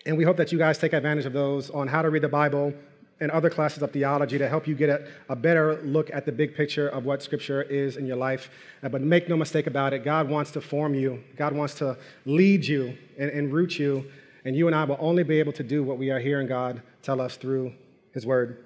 and 0.05 0.17
we 0.17 0.23
hope 0.23 0.37
that 0.37 0.51
you 0.51 0.57
guys 0.57 0.77
take 0.77 0.93
advantage 0.93 1.25
of 1.25 1.33
those 1.33 1.69
on 1.69 1.87
how 1.87 2.01
to 2.01 2.09
read 2.09 2.23
the 2.23 2.29
Bible 2.29 2.73
and 3.21 3.29
other 3.31 3.49
classes 3.49 3.83
of 3.83 3.91
theology 3.91 4.37
to 4.37 4.47
help 4.47 4.67
you 4.67 4.75
get 4.75 4.89
a, 4.89 5.07
a, 5.27 5.35
better 5.35 5.81
look 5.83 6.09
at 6.13 6.25
the 6.25 6.31
big 6.31 6.55
picture 6.55 6.87
of 6.87 7.03
what 7.03 7.21
Scripture 7.21 7.63
is 7.63 7.97
in 7.97 8.05
your 8.05 8.15
life. 8.15 8.49
Uh, 8.81 8.87
but 8.87 9.01
make 9.01 9.27
no 9.27 9.35
mistake 9.35 9.67
about 9.67 9.93
it, 9.93 10.05
God 10.05 10.29
wants 10.29 10.51
to 10.51 10.61
form 10.61 10.93
you, 10.93 11.21
God 11.35 11.53
wants 11.53 11.73
to 11.75 11.97
lead 12.25 12.65
you 12.65 12.97
and, 13.17 13.29
and 13.29 13.51
root 13.51 13.77
you 13.77 14.09
and 14.45 14.55
you 14.55 14.67
and 14.67 14.75
I 14.75 14.83
will 14.85 14.97
only 14.99 15.23
be 15.23 15.39
able 15.39 15.53
to 15.53 15.63
do 15.63 15.83
what 15.83 15.97
we 15.97 16.11
are 16.11 16.19
hearing 16.19 16.47
God 16.47 16.81
tell 17.01 17.19
us 17.19 17.35
through 17.35 17.73
His 18.13 18.25
Word. 18.25 18.65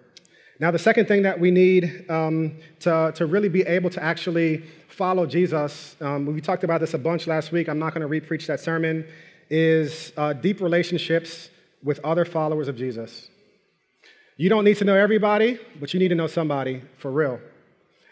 Now, 0.59 0.69
the 0.71 0.79
second 0.79 1.07
thing 1.07 1.23
that 1.23 1.39
we 1.39 1.49
need 1.49 2.09
um, 2.09 2.57
to, 2.81 3.11
to 3.15 3.25
really 3.25 3.49
be 3.49 3.63
able 3.63 3.89
to 3.89 4.03
actually 4.03 4.63
follow 4.87 5.25
Jesus, 5.25 5.95
um, 5.99 6.27
we 6.27 6.39
talked 6.39 6.63
about 6.63 6.79
this 6.79 6.93
a 6.93 6.97
bunch 6.97 7.25
last 7.25 7.51
week. 7.51 7.67
I'm 7.67 7.79
not 7.79 7.93
going 7.93 8.07
to 8.07 8.21
repreach 8.21 8.45
that 8.45 8.59
sermon, 8.59 9.05
is 9.55 10.11
uh, 10.17 10.33
deep 10.33 10.59
relationships 10.61 11.47
with 11.83 11.99
other 12.03 12.25
followers 12.25 12.67
of 12.67 12.75
Jesus. 12.75 13.29
You 14.35 14.49
don't 14.49 14.63
need 14.63 14.77
to 14.77 14.83
know 14.83 14.95
everybody, 14.95 15.59
but 15.79 15.93
you 15.93 15.99
need 15.99 16.07
to 16.07 16.15
know 16.15 16.25
somebody 16.25 16.81
for 16.97 17.11
real. 17.11 17.39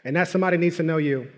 And 0.05 0.15
that 0.15 0.27
somebody 0.27 0.57
needs 0.57 0.77
to 0.77 0.83
know 0.83 0.97
you. 0.97 1.31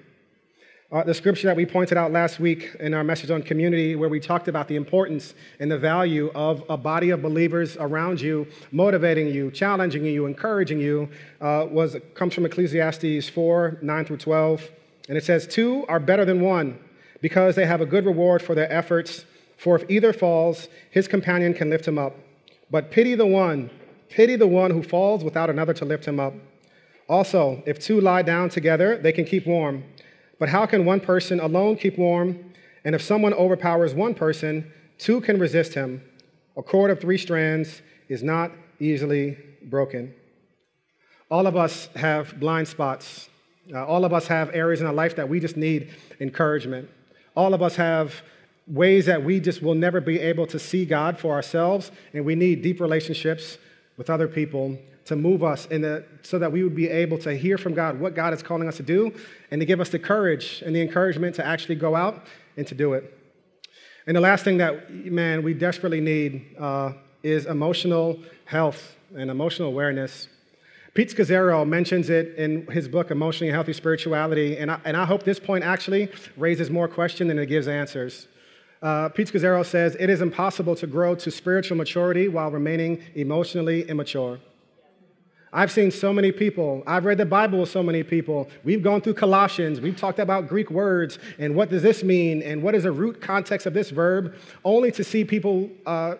Uh, 0.91 1.05
the 1.05 1.13
scripture 1.13 1.47
that 1.47 1.55
we 1.55 1.65
pointed 1.65 1.97
out 1.97 2.11
last 2.11 2.37
week 2.37 2.75
in 2.81 2.93
our 2.93 3.03
message 3.05 3.31
on 3.31 3.43
community, 3.43 3.95
where 3.95 4.09
we 4.09 4.19
talked 4.19 4.49
about 4.49 4.67
the 4.67 4.75
importance 4.75 5.35
and 5.61 5.71
the 5.71 5.77
value 5.77 6.29
of 6.35 6.65
a 6.67 6.75
body 6.75 7.09
of 7.11 7.21
believers 7.21 7.77
around 7.77 8.19
you, 8.19 8.45
motivating 8.73 9.27
you, 9.27 9.51
challenging 9.51 10.03
you, 10.03 10.25
encouraging 10.25 10.81
you, 10.81 11.07
uh, 11.39 11.65
was 11.71 11.95
comes 12.13 12.33
from 12.33 12.45
Ecclesiastes 12.45 13.29
4 13.29 13.79
9 13.81 14.05
through 14.05 14.17
12. 14.17 14.69
And 15.07 15.17
it 15.17 15.23
says, 15.23 15.47
Two 15.47 15.85
are 15.87 16.01
better 16.01 16.25
than 16.25 16.41
one 16.41 16.77
because 17.21 17.55
they 17.55 17.65
have 17.65 17.79
a 17.79 17.85
good 17.85 18.05
reward 18.05 18.41
for 18.41 18.53
their 18.53 18.69
efforts. 18.69 19.23
For 19.63 19.77
if 19.77 19.89
either 19.89 20.11
falls, 20.11 20.67
his 20.91 21.07
companion 21.07 21.53
can 21.53 21.69
lift 21.69 21.87
him 21.87 21.97
up. 21.97 22.17
But 22.69 22.91
pity 22.91 23.15
the 23.15 23.25
one, 23.25 23.69
pity 24.09 24.35
the 24.35 24.45
one 24.45 24.71
who 24.71 24.83
falls 24.83 25.23
without 25.23 25.49
another 25.49 25.73
to 25.75 25.85
lift 25.85 26.03
him 26.05 26.19
up. 26.19 26.33
Also, 27.07 27.63
if 27.65 27.79
two 27.79 28.01
lie 28.01 28.23
down 28.23 28.49
together, 28.49 28.97
they 28.97 29.13
can 29.13 29.23
keep 29.23 29.47
warm. 29.47 29.85
But 30.37 30.49
how 30.49 30.65
can 30.65 30.83
one 30.83 30.99
person 30.99 31.39
alone 31.39 31.77
keep 31.77 31.97
warm? 31.97 32.53
And 32.83 32.93
if 32.93 33.01
someone 33.01 33.33
overpowers 33.33 33.93
one 33.93 34.13
person, 34.13 34.69
two 34.97 35.21
can 35.21 35.39
resist 35.39 35.73
him. 35.73 36.01
A 36.57 36.61
cord 36.61 36.91
of 36.91 36.99
three 36.99 37.17
strands 37.17 37.81
is 38.09 38.21
not 38.21 38.51
easily 38.81 39.37
broken. 39.63 40.13
All 41.31 41.47
of 41.47 41.55
us 41.55 41.87
have 41.95 42.37
blind 42.37 42.67
spots. 42.67 43.29
Uh, 43.73 43.85
all 43.85 44.03
of 44.03 44.11
us 44.11 44.27
have 44.27 44.53
areas 44.53 44.81
in 44.81 44.87
our 44.87 44.93
life 44.93 45.15
that 45.15 45.29
we 45.29 45.39
just 45.39 45.55
need 45.55 45.89
encouragement. 46.19 46.89
All 47.33 47.53
of 47.53 47.61
us 47.61 47.77
have 47.77 48.21
ways 48.67 49.05
that 49.05 49.23
we 49.23 49.39
just 49.39 49.61
will 49.61 49.75
never 49.75 49.99
be 49.99 50.19
able 50.19 50.47
to 50.47 50.59
see 50.59 50.85
God 50.85 51.19
for 51.19 51.33
ourselves, 51.33 51.91
and 52.13 52.25
we 52.25 52.35
need 52.35 52.61
deep 52.61 52.79
relationships 52.79 53.57
with 53.97 54.09
other 54.09 54.27
people 54.27 54.77
to 55.05 55.15
move 55.15 55.43
us 55.43 55.65
in 55.65 55.81
the, 55.81 56.03
so 56.21 56.39
that 56.39 56.51
we 56.51 56.63
would 56.63 56.75
be 56.75 56.89
able 56.89 57.17
to 57.17 57.35
hear 57.35 57.57
from 57.57 57.73
God 57.73 57.99
what 57.99 58.15
God 58.15 58.33
is 58.33 58.41
calling 58.41 58.67
us 58.67 58.77
to 58.77 58.83
do 58.83 59.13
and 59.51 59.59
to 59.59 59.65
give 59.65 59.81
us 59.81 59.89
the 59.89 59.99
courage 59.99 60.63
and 60.65 60.75
the 60.75 60.81
encouragement 60.81 61.35
to 61.35 61.45
actually 61.45 61.75
go 61.75 61.95
out 61.95 62.25
and 62.55 62.65
to 62.67 62.75
do 62.75 62.93
it. 62.93 63.17
And 64.07 64.15
the 64.15 64.21
last 64.21 64.43
thing 64.43 64.57
that, 64.57 64.89
man, 64.91 65.43
we 65.43 65.53
desperately 65.53 66.01
need 66.01 66.55
uh, 66.57 66.93
is 67.21 67.45
emotional 67.45 68.19
health 68.45 68.95
and 69.15 69.29
emotional 69.29 69.67
awareness. 69.69 70.27
Pete 70.93 71.09
Scazzero 71.09 71.67
mentions 71.67 72.09
it 72.09 72.35
in 72.35 72.67
his 72.67 72.87
book, 72.87 73.11
Emotionally 73.11 73.51
Healthy 73.51 73.73
Spirituality, 73.73 74.57
and 74.57 74.69
I, 74.69 74.79
and 74.85 74.95
I 74.95 75.05
hope 75.05 75.23
this 75.23 75.39
point 75.39 75.63
actually 75.63 76.11
raises 76.37 76.69
more 76.69 76.87
questions 76.87 77.29
than 77.29 77.39
it 77.39 77.47
gives 77.47 77.67
answers. 77.67 78.27
Uh, 78.83 79.07
Pete 79.07 79.31
Scazzero 79.31 79.65
says, 79.65 79.95
It 79.97 80.09
is 80.09 80.19
impossible 80.19 80.75
to 80.75 80.85
grow 80.85 81.15
to 81.15 81.31
spiritual 81.31 81.77
maturity 81.77 82.27
while 82.27 82.51
remaining 82.51 83.01
emotionally 83.15 83.87
immature. 83.87 84.39
I've 85.53 85.71
seen 85.71 85.89
so 85.89 86.11
many 86.11 86.33
people. 86.33 86.83
I've 86.85 87.05
read 87.05 87.19
the 87.19 87.25
Bible 87.25 87.59
with 87.59 87.69
so 87.69 87.81
many 87.81 88.03
people. 88.03 88.49
We've 88.65 88.83
gone 88.83 88.99
through 88.99 89.13
Colossians. 89.13 89.79
We've 89.79 89.95
talked 89.95 90.19
about 90.19 90.49
Greek 90.49 90.69
words 90.69 91.17
and 91.39 91.55
what 91.55 91.69
does 91.69 91.81
this 91.81 92.03
mean 92.03 92.41
and 92.41 92.61
what 92.61 92.75
is 92.75 92.83
the 92.83 92.91
root 92.91 93.21
context 93.21 93.67
of 93.67 93.73
this 93.73 93.89
verb, 93.89 94.35
only 94.65 94.91
to 94.91 95.03
see 95.03 95.23
people 95.23 95.69
uh, 95.85 96.15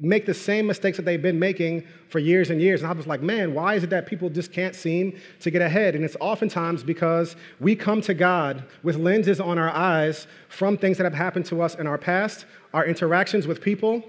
make 0.00 0.24
the 0.24 0.34
same 0.34 0.66
mistakes 0.66 0.96
that 0.96 1.04
they've 1.04 1.20
been 1.20 1.38
making 1.38 1.84
for 2.08 2.18
years 2.18 2.50
and 2.50 2.60
years. 2.60 2.82
And 2.82 2.90
I 2.90 2.94
was 2.94 3.06
like, 3.06 3.20
man, 3.20 3.54
why 3.54 3.74
is 3.74 3.84
it 3.84 3.90
that 3.90 4.06
people 4.06 4.30
just 4.30 4.52
can't 4.52 4.74
seem 4.74 5.18
to 5.40 5.50
get 5.50 5.60
ahead? 5.60 5.94
And 5.94 6.04
it's 6.04 6.16
oftentimes 6.18 6.82
because 6.82 7.36
we 7.60 7.76
come 7.76 8.00
to 8.02 8.14
God 8.14 8.64
with 8.82 8.96
lenses 8.96 9.38
on 9.38 9.58
our 9.58 9.70
eyes 9.70 10.26
from 10.48 10.78
things 10.78 10.96
that 10.96 11.04
have 11.04 11.14
happened 11.14 11.44
to 11.46 11.60
us 11.60 11.74
in 11.74 11.86
our 11.86 11.98
past, 11.98 12.46
our 12.72 12.86
interactions 12.86 13.46
with 13.46 13.60
people, 13.60 14.02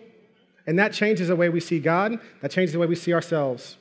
and 0.66 0.80
that 0.80 0.94
changes 0.94 1.28
the 1.28 1.36
way 1.36 1.50
we 1.50 1.60
see 1.60 1.80
God, 1.80 2.18
that 2.42 2.50
changes 2.50 2.72
the 2.72 2.80
way 2.80 2.88
we 2.88 2.96
see 2.96 3.14
ourselves. 3.14 3.78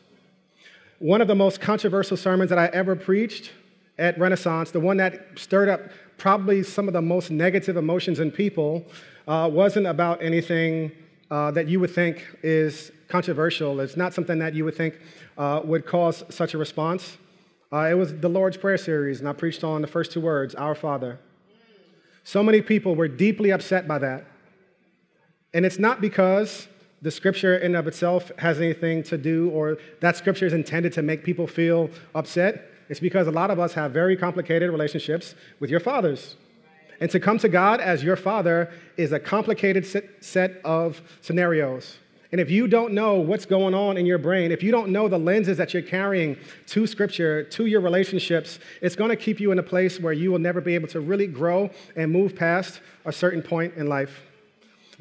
One 0.99 1.21
of 1.21 1.29
the 1.29 1.35
most 1.37 1.61
controversial 1.61 2.17
sermons 2.17 2.51
that 2.51 2.59
I 2.59 2.67
ever 2.67 2.97
preached 2.97 3.53
at 3.99 4.19
Renaissance, 4.19 4.73
the 4.73 4.81
one 4.81 4.97
that 4.97 5.21
stirred 5.37 5.69
up 5.69 5.81
probably 6.19 6.65
some 6.65 6.89
of 6.89 6.95
the 6.95 7.03
most 7.03 7.31
negative 7.31 7.77
emotions 7.77 8.19
in 8.19 8.33
people, 8.33 8.85
uh, 9.29 9.49
wasn't 9.53 9.87
about 9.87 10.21
anything 10.23 10.91
uh, 11.33 11.51
that 11.51 11.67
you 11.67 11.81
would 11.81 11.91
think 11.91 12.23
is 12.43 12.93
controversial. 13.09 13.81
It's 13.81 13.97
not 13.97 14.13
something 14.13 14.39
that 14.41 14.53
you 14.53 14.67
would 14.67 14.77
think 14.77 15.01
uh, 15.39 15.63
would 15.65 15.87
cause 15.87 16.23
such 16.29 16.53
a 16.53 16.59
response. 16.59 17.17
Uh, 17.73 17.89
it 17.91 17.95
was 17.95 18.15
the 18.21 18.29
Lord's 18.29 18.59
Prayer 18.59 18.77
series, 18.77 19.21
and 19.21 19.27
I 19.27 19.33
preached 19.33 19.65
on 19.65 19.81
the 19.81 19.89
first 19.89 20.13
two 20.13 20.21
words, 20.21 20.55
Our 20.55 20.75
Father. 20.75 21.19
So 22.23 22.43
many 22.43 22.61
people 22.61 22.95
were 22.95 23.09
deeply 23.09 23.51
upset 23.51 23.89
by 23.89 23.99
that. 24.01 24.27
And 25.55 25.65
it's 25.65 25.79
not 25.79 26.03
because 26.03 26.69
the 27.01 27.11
scripture 27.11 27.57
in 27.57 27.75
of 27.77 27.87
itself 27.87 28.31
has 28.37 28.59
anything 28.59 29.03
to 29.05 29.17
do 29.17 29.49
or 29.51 29.79
that 30.01 30.19
scripture 30.19 30.45
is 30.45 30.53
intended 30.53 30.93
to 30.93 31.03
make 31.03 31.25
people 31.25 31.47
feel 31.47 31.89
upset. 32.15 32.71
It's 32.91 33.01
because 33.01 33.27
a 33.27 33.31
lot 33.33 33.51
of 33.51 33.59
us 33.59 33.73
have 33.73 33.93
very 33.93 34.19
complicated 34.19 34.71
relationships 34.71 35.35
with 35.61 35.71
your 35.71 35.81
fathers. 35.81 36.37
And 37.03 37.11
to 37.11 37.19
come 37.19 37.37
to 37.39 37.49
God 37.49 37.81
as 37.81 38.05
your 38.05 38.15
father 38.15 38.71
is 38.97 39.11
a 39.11 39.19
complicated 39.19 39.85
set 40.21 40.61
of 40.65 41.03
scenarios. 41.21 41.99
And 42.31 42.41
if 42.41 42.49
you 42.49 42.69
don't 42.69 42.95
know 42.95 43.15
what's 43.17 43.45
going 43.45 43.75
on 43.75 43.97
in 43.97 44.07
your 44.07 44.19
brain, 44.19 44.53
if 44.53 44.63
you 44.63 44.71
don't 44.71 44.91
know 44.91 45.09
the 45.09 45.19
lenses 45.19 45.59
that 45.59 45.75
you're 45.75 45.83
carrying 45.83 46.37
to 46.69 46.87
Scripture, 46.87 47.43
to 47.43 47.67
your 47.67 47.81
relationships, 47.81 48.61
it's 48.81 48.95
going 48.95 49.11
to 49.11 49.17
keep 49.17 49.41
you 49.41 49.51
in 49.51 49.59
a 49.59 49.65
place 49.65 49.99
where 49.99 50.13
you 50.13 50.31
will 50.31 50.39
never 50.39 50.61
be 50.61 50.77
able 50.77 50.87
to 50.91 51.01
really 51.01 51.27
grow 51.27 51.71
and 51.97 52.13
move 52.13 52.37
past 52.37 52.81
a 53.05 53.11
certain 53.13 53.43
point 53.43 53.75
in 53.75 53.89
life. 53.89 54.21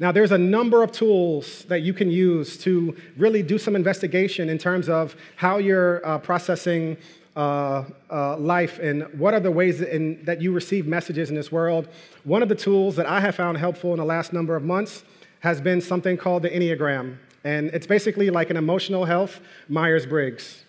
Now, 0.00 0.10
there's 0.10 0.32
a 0.32 0.38
number 0.38 0.82
of 0.82 0.90
tools 0.90 1.66
that 1.66 1.82
you 1.82 1.94
can 1.94 2.10
use 2.10 2.58
to 2.64 2.96
really 3.16 3.44
do 3.44 3.58
some 3.58 3.76
investigation 3.76 4.48
in 4.48 4.58
terms 4.58 4.88
of 4.88 5.14
how 5.36 5.58
you're 5.58 6.04
uh, 6.04 6.18
processing 6.18 6.96
uh, 7.36 7.84
uh, 8.10 8.36
life 8.36 8.78
and 8.78 9.04
what 9.18 9.32
are 9.34 9.40
the 9.40 9.50
ways 9.50 9.78
that, 9.78 9.94
in, 9.94 10.22
that 10.24 10.40
you 10.42 10.52
receive 10.52 10.86
messages 10.86 11.30
in 11.30 11.36
this 11.36 11.50
world. 11.50 11.88
One 12.24 12.42
of 12.42 12.48
the 12.48 12.54
tools 12.54 12.96
that 12.96 13.06
I 13.06 13.20
have 13.20 13.34
found 13.34 13.58
helpful 13.58 13.92
in 13.92 13.98
the 13.98 14.04
last 14.04 14.32
number 14.32 14.54
of 14.54 14.62
months 14.62 15.04
has 15.40 15.60
been 15.60 15.80
something 15.80 16.16
called 16.16 16.42
the 16.42 16.50
Enneagram. 16.50 17.16
And 17.44 17.70
it's 17.70 17.86
basically 17.86 18.30
like 18.30 18.50
an 18.50 18.56
emotional 18.56 19.04
health 19.04 19.40
Myers 19.68 20.06
Briggs. 20.06 20.64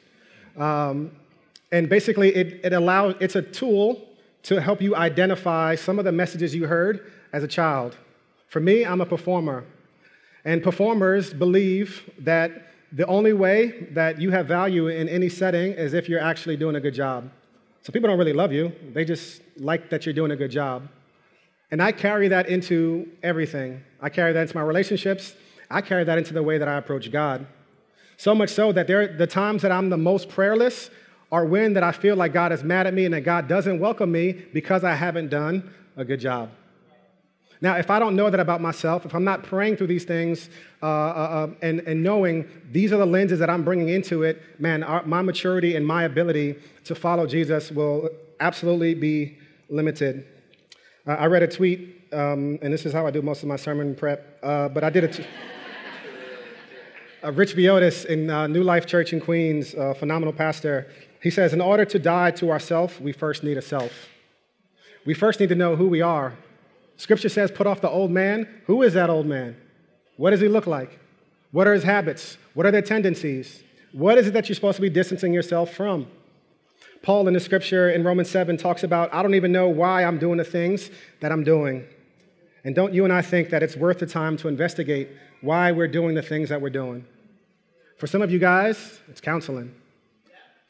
Um, 0.58 1.12
and 1.72 1.90
basically, 1.90 2.34
it, 2.36 2.64
it 2.64 2.74
allows, 2.74 3.16
it's 3.20 3.36
a 3.36 3.42
tool 3.42 4.08
to 4.44 4.62
help 4.62 4.82
you 4.82 4.96
identify 4.96 5.76
some 5.76 6.00
of 6.00 6.06
the 6.06 6.12
messages 6.12 6.54
you 6.56 6.68
heard 6.68 7.12
as 7.32 7.44
a 7.44 7.48
child. 7.48 7.98
For 8.48 8.60
me, 8.60 8.86
I'm 8.86 9.02
a 9.02 9.06
performer. 9.06 9.66
And 10.46 10.62
performers 10.62 11.34
believe 11.34 12.10
that 12.20 12.73
the 12.94 13.08
only 13.08 13.34
way 13.34 13.88
that 13.92 14.22
you 14.22 14.30
have 14.30 14.48
value 14.48 14.88
in 14.88 15.10
any 15.10 15.28
setting 15.28 15.74
is 15.74 15.96
if 15.96 16.08
you're 16.08 16.22
actually 16.22 16.56
doing 16.56 16.76
a 16.76 16.80
good 16.80 16.94
job. 16.94 17.30
So 17.82 17.92
people 17.92 18.08
don't 18.08 18.20
really 18.20 18.34
love 18.34 18.54
you, 18.54 18.72
they 18.94 19.04
just 19.04 19.42
like 19.58 19.90
that 19.90 20.06
you're 20.06 20.14
doing 20.14 20.32
a 20.32 20.36
good 20.36 20.52
job. 20.52 20.88
And 21.72 21.82
I 21.82 21.92
carry 21.92 22.28
that 22.28 22.48
into 22.48 23.10
everything. 23.24 23.84
I 24.00 24.10
carry 24.10 24.32
that 24.34 24.42
into 24.44 24.56
my 24.56 24.62
relationships. 24.62 25.34
I 25.72 25.82
carry 25.82 26.04
that 26.04 26.20
into 26.20 26.34
the 26.34 26.44
way 26.44 26.60
that 26.60 26.68
I 26.68 26.78
approach 26.78 27.12
God. 27.12 27.48
So 28.18 28.36
much 28.36 28.52
so 28.52 28.72
that 28.72 28.86
there, 28.86 29.18
the 29.18 29.26
times 29.26 29.64
that 29.64 29.72
I'm 29.72 29.90
the 29.90 29.98
most 29.98 30.30
prayerless 30.30 30.92
are 31.32 31.46
when 31.46 31.74
that 31.74 31.82
I 31.84 31.92
feel 31.92 32.16
like 32.16 32.32
God 32.32 32.52
is 32.52 32.64
mad 32.64 32.86
at 32.86 32.94
me 32.94 33.06
and 33.06 33.14
that 33.16 33.22
God 33.22 33.48
doesn't 33.48 33.80
welcome 33.80 34.12
me 34.12 34.34
because 34.54 34.84
I 34.84 34.94
haven't 34.94 35.30
done 35.30 35.74
a 35.98 36.06
good 36.06 36.20
job. 36.20 36.52
Now, 37.64 37.78
if 37.78 37.90
I 37.90 37.98
don't 37.98 38.18
know 38.18 38.30
that 38.30 38.42
about 38.42 38.60
myself, 38.60 39.06
if 39.06 39.16
I'm 39.16 39.24
not 39.24 39.44
praying 39.44 39.78
through 39.78 39.88
these 39.88 40.04
things 40.04 40.50
uh, 40.82 40.86
uh, 40.86 40.90
uh, 40.90 41.48
and, 41.62 41.80
and 41.88 42.04
knowing 42.04 42.46
these 42.74 42.92
are 42.92 42.98
the 42.98 43.06
lenses 43.06 43.40
that 43.40 43.50
I'm 43.50 43.64
bringing 43.64 43.88
into 43.88 44.24
it, 44.24 44.42
man, 44.60 44.84
our, 44.84 45.02
my 45.06 45.22
maturity 45.22 45.78
and 45.78 45.88
my 45.88 46.04
ability 46.04 46.58
to 46.84 46.94
follow 46.94 47.26
Jesus 47.26 47.72
will 47.72 48.10
absolutely 48.42 48.96
be 48.96 49.38
limited. 49.70 50.28
Uh, 51.08 51.12
I 51.12 51.28
read 51.28 51.42
a 51.42 51.48
tweet, 51.48 52.04
um, 52.12 52.60
and 52.62 52.74
this 52.74 52.86
is 52.86 52.92
how 52.92 53.08
I 53.08 53.12
do 53.12 53.22
most 53.22 53.44
of 53.44 53.48
my 53.48 53.56
sermon 53.56 53.96
prep, 53.96 54.40
uh, 54.44 54.68
but 54.68 54.84
I 54.84 54.90
did 54.90 55.06
it. 55.06 55.26
uh, 57.24 57.32
Rich 57.32 57.56
Villodas 57.56 58.04
in 58.04 58.28
New 58.52 58.64
Life 58.64 58.86
Church 58.88 59.14
in 59.14 59.22
Queens, 59.22 59.72
phenomenal 59.72 60.34
pastor, 60.34 60.92
he 61.22 61.30
says, 61.30 61.54
In 61.54 61.62
order 61.62 61.86
to 61.86 61.98
die 61.98 62.32
to 62.32 62.52
ourself, 62.52 63.00
we 63.00 63.14
first 63.14 63.42
need 63.42 63.58
a 63.58 63.62
self. 63.62 64.10
We 65.06 65.14
first 65.14 65.40
need 65.40 65.48
to 65.48 65.56
know 65.56 65.78
who 65.78 65.88
we 65.88 66.02
are 66.02 66.34
Scripture 67.04 67.28
says, 67.28 67.52
put 67.52 67.68
off 67.68 67.82
the 67.82 67.90
old 67.90 68.12
man. 68.12 68.48
Who 68.66 68.82
is 68.82 68.94
that 68.94 69.10
old 69.10 69.26
man? 69.26 69.58
What 70.16 70.30
does 70.30 70.40
he 70.40 70.48
look 70.48 70.68
like? 70.68 71.02
What 71.52 71.68
are 71.68 71.74
his 71.74 71.84
habits? 71.84 72.38
What 72.54 72.66
are 72.66 72.72
their 72.72 72.82
tendencies? 72.82 73.62
What 73.92 74.18
is 74.18 74.28
it 74.28 74.32
that 74.32 74.48
you're 74.48 74.56
supposed 74.56 74.78
to 74.78 74.82
be 74.82 74.90
distancing 74.90 75.34
yourself 75.34 75.74
from? 75.74 76.08
Paul 77.02 77.28
in 77.28 77.34
the 77.34 77.42
scripture 77.42 77.90
in 77.90 78.06
Romans 78.06 78.30
7 78.30 78.56
talks 78.56 78.86
about, 78.86 79.14
I 79.14 79.22
don't 79.22 79.36
even 79.36 79.52
know 79.52 79.68
why 79.68 80.06
I'm 80.06 80.18
doing 80.18 80.38
the 80.38 80.46
things 80.46 80.92
that 81.20 81.30
I'm 81.30 81.44
doing. 81.44 81.84
And 82.64 82.74
don't 82.74 82.94
you 82.94 83.04
and 83.04 83.12
I 83.12 83.22
think 83.22 83.50
that 83.50 83.62
it's 83.62 83.76
worth 83.76 84.00
the 84.00 84.06
time 84.06 84.38
to 84.38 84.48
investigate 84.48 85.10
why 85.42 85.74
we're 85.74 85.90
doing 85.90 86.16
the 86.16 86.22
things 86.22 86.48
that 86.48 86.62
we're 86.62 86.70
doing? 86.70 87.06
For 87.98 88.08
some 88.08 88.22
of 88.22 88.32
you 88.32 88.40
guys, 88.40 89.02
it's 89.10 89.20
counseling. 89.20 89.76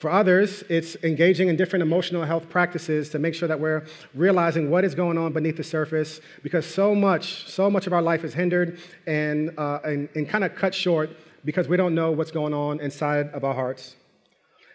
For 0.03 0.09
others, 0.09 0.65
it's 0.67 0.97
engaging 1.01 1.47
in 1.47 1.55
different 1.55 1.81
emotional 1.81 2.25
health 2.25 2.49
practices 2.49 3.07
to 3.11 3.19
make 3.19 3.33
sure 3.33 3.47
that 3.47 3.57
we're 3.57 3.85
realizing 4.13 4.69
what 4.69 4.83
is 4.83 4.95
going 4.95 5.17
on 5.17 5.31
beneath 5.31 5.55
the 5.55 5.63
surface 5.63 6.19
because 6.43 6.65
so 6.65 6.93
much, 6.93 7.49
so 7.49 7.69
much 7.69 7.87
of 7.87 7.93
our 7.93 8.01
life 8.01 8.25
is 8.25 8.33
hindered 8.33 8.79
and, 9.07 9.57
uh, 9.57 9.79
and, 9.85 10.09
and 10.13 10.27
kind 10.27 10.43
of 10.43 10.55
cut 10.55 10.75
short 10.75 11.11
because 11.45 11.69
we 11.69 11.77
don't 11.77 11.95
know 11.95 12.11
what's 12.11 12.31
going 12.31 12.53
on 12.53 12.81
inside 12.81 13.29
of 13.29 13.45
our 13.45 13.53
hearts. 13.53 13.95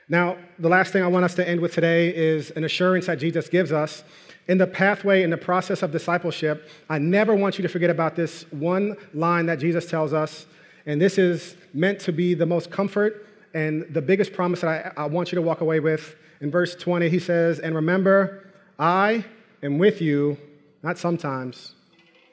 Now, 0.08 0.38
the 0.58 0.70
last 0.70 0.94
thing 0.94 1.02
I 1.02 1.08
want 1.08 1.26
us 1.26 1.34
to 1.34 1.46
end 1.46 1.60
with 1.60 1.74
today 1.74 2.08
is 2.08 2.50
an 2.52 2.64
assurance 2.64 3.04
that 3.04 3.18
Jesus 3.18 3.50
gives 3.50 3.70
us. 3.70 4.04
In 4.46 4.56
the 4.56 4.66
pathway, 4.66 5.24
in 5.24 5.28
the 5.28 5.36
process 5.36 5.82
of 5.82 5.92
discipleship, 5.92 6.70
I 6.88 6.96
never 6.96 7.34
want 7.34 7.58
you 7.58 7.62
to 7.64 7.68
forget 7.68 7.90
about 7.90 8.16
this 8.16 8.50
one 8.50 8.96
line 9.12 9.44
that 9.44 9.58
Jesus 9.58 9.90
tells 9.90 10.14
us, 10.14 10.46
and 10.86 10.98
this 10.98 11.18
is 11.18 11.54
meant 11.74 12.00
to 12.00 12.12
be 12.12 12.32
the 12.32 12.46
most 12.46 12.70
comfort 12.70 13.26
and 13.54 13.87
the 13.90 14.02
biggest 14.02 14.32
promise 14.32 14.61
that 14.61 14.92
I, 14.96 15.02
I 15.02 15.06
want 15.06 15.32
you 15.32 15.37
to 15.37 15.42
walk 15.42 15.61
away 15.61 15.80
with 15.80 16.16
in 16.40 16.50
verse 16.50 16.74
20, 16.74 17.08
he 17.08 17.18
says, 17.18 17.58
And 17.58 17.74
remember, 17.74 18.50
I 18.78 19.24
am 19.62 19.78
with 19.78 20.00
you, 20.00 20.38
not 20.82 20.98
sometimes, 20.98 21.74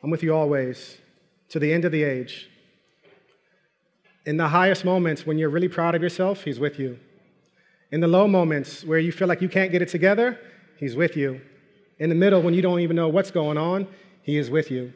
I'm 0.03 0.09
with 0.09 0.21
you 0.21 0.35
always, 0.35 0.97
to 1.49 1.59
the 1.59 1.73
end 1.73 1.85
of 1.85 1.91
the 1.91 2.03
age. 2.03 2.49
In 4.25 4.37
the 4.37 4.47
highest 4.47 4.85
moments, 4.85 5.25
when 5.25 5.37
you're 5.37 5.49
really 5.49 5.69
proud 5.69 5.95
of 5.95 6.01
yourself, 6.01 6.43
he's 6.43 6.59
with 6.59 6.79
you. 6.79 6.99
In 7.91 7.99
the 8.01 8.07
low 8.07 8.27
moments 8.27 8.83
where 8.83 8.99
you 8.99 9.11
feel 9.11 9.27
like 9.27 9.41
you 9.41 9.49
can't 9.49 9.71
get 9.71 9.81
it 9.81 9.89
together, 9.89 10.39
he's 10.77 10.95
with 10.95 11.15
you. 11.15 11.41
In 11.99 12.09
the 12.09 12.15
middle, 12.15 12.41
when 12.41 12.53
you 12.53 12.61
don't 12.61 12.79
even 12.79 12.95
know 12.95 13.07
what's 13.07 13.31
going 13.31 13.57
on, 13.57 13.87
he 14.21 14.37
is 14.37 14.49
with 14.49 14.69
you. 14.69 14.93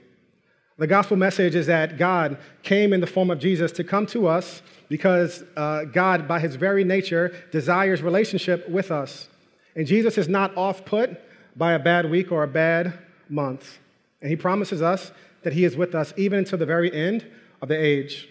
The 0.79 0.87
gospel 0.87 1.17
message 1.17 1.55
is 1.55 1.67
that 1.67 1.97
God 1.97 2.37
came 2.63 2.93
in 2.93 3.01
the 3.01 3.07
form 3.07 3.29
of 3.29 3.37
Jesus 3.37 3.73
to 3.73 3.83
come 3.83 4.05
to 4.07 4.27
us 4.27 4.61
because 4.87 5.43
uh, 5.57 5.83
God, 5.83 6.25
by 6.25 6.39
his 6.39 6.55
very 6.55 6.85
nature, 6.85 7.35
desires 7.51 8.01
relationship 8.01 8.67
with 8.69 8.89
us. 8.89 9.27
And 9.75 9.85
Jesus 9.85 10.17
is 10.17 10.29
not 10.29 10.55
off 10.55 10.85
put 10.85 11.19
by 11.57 11.73
a 11.73 11.79
bad 11.79 12.09
week 12.09 12.31
or 12.31 12.43
a 12.43 12.47
bad 12.47 12.97
month. 13.27 13.79
And 14.21 14.29
he 14.29 14.37
promises 14.37 14.81
us 14.81 15.11
that 15.43 15.51
he 15.51 15.65
is 15.65 15.75
with 15.75 15.93
us 15.93 16.13
even 16.15 16.39
until 16.39 16.57
the 16.57 16.65
very 16.65 16.93
end 16.93 17.29
of 17.61 17.67
the 17.67 17.77
age. 17.77 18.29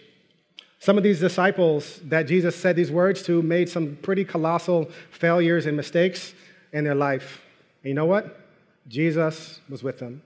Some 0.79 0.97
of 0.97 1.03
these 1.03 1.19
disciples 1.19 2.01
that 2.05 2.23
Jesus 2.23 2.55
said 2.55 2.75
these 2.75 2.89
words 2.89 3.21
to 3.23 3.43
made 3.43 3.69
some 3.69 3.95
pretty 4.01 4.25
colossal 4.25 4.89
failures 5.11 5.67
and 5.67 5.77
mistakes 5.77 6.33
in 6.73 6.83
their 6.83 6.95
life. 6.95 7.43
And 7.83 7.89
you 7.89 7.93
know 7.93 8.05
what? 8.07 8.39
Jesus 8.87 9.59
was 9.69 9.83
with 9.83 9.99
them. 9.99 10.23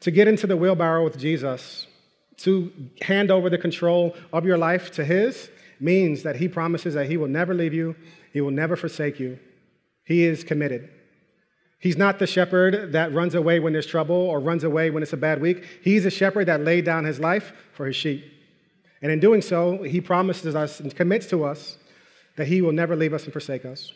To 0.00 0.10
get 0.10 0.28
into 0.28 0.46
the 0.46 0.56
wheelbarrow 0.56 1.04
with 1.04 1.18
Jesus, 1.18 1.86
to 2.38 2.72
hand 3.02 3.30
over 3.30 3.50
the 3.50 3.58
control 3.58 4.16
of 4.32 4.46
your 4.46 4.58
life 4.58 4.90
to 4.92 5.04
His, 5.04 5.50
means 5.78 6.22
that 6.22 6.36
He 6.36 6.48
promises 6.48 6.94
that 6.94 7.06
He 7.06 7.16
will 7.16 7.28
never 7.28 7.54
leave 7.54 7.74
you, 7.74 7.94
He 8.32 8.40
will 8.40 8.50
never 8.50 8.76
forsake 8.76 9.20
you. 9.20 9.38
He 10.04 10.24
is 10.24 10.42
committed. 10.42 10.88
He's 11.78 11.96
not 11.96 12.18
the 12.18 12.26
shepherd 12.26 12.92
that 12.92 13.14
runs 13.14 13.34
away 13.34 13.58
when 13.58 13.72
there's 13.72 13.86
trouble 13.86 14.14
or 14.14 14.38
runs 14.38 14.64
away 14.64 14.90
when 14.90 15.02
it's 15.02 15.14
a 15.14 15.16
bad 15.16 15.40
week. 15.40 15.64
He's 15.82 16.04
a 16.04 16.10
shepherd 16.10 16.46
that 16.46 16.60
laid 16.60 16.84
down 16.84 17.04
his 17.04 17.18
life 17.18 17.52
for 17.72 17.86
his 17.86 17.96
sheep. 17.96 18.22
And 19.00 19.10
in 19.10 19.18
doing 19.18 19.40
so, 19.40 19.82
he 19.82 20.00
promises 20.00 20.54
us 20.54 20.80
and 20.80 20.94
commits 20.94 21.26
to 21.28 21.44
us 21.44 21.78
that 22.36 22.48
he 22.48 22.60
will 22.60 22.72
never 22.72 22.94
leave 22.94 23.14
us 23.14 23.24
and 23.24 23.32
forsake 23.32 23.64
us. 23.64 23.92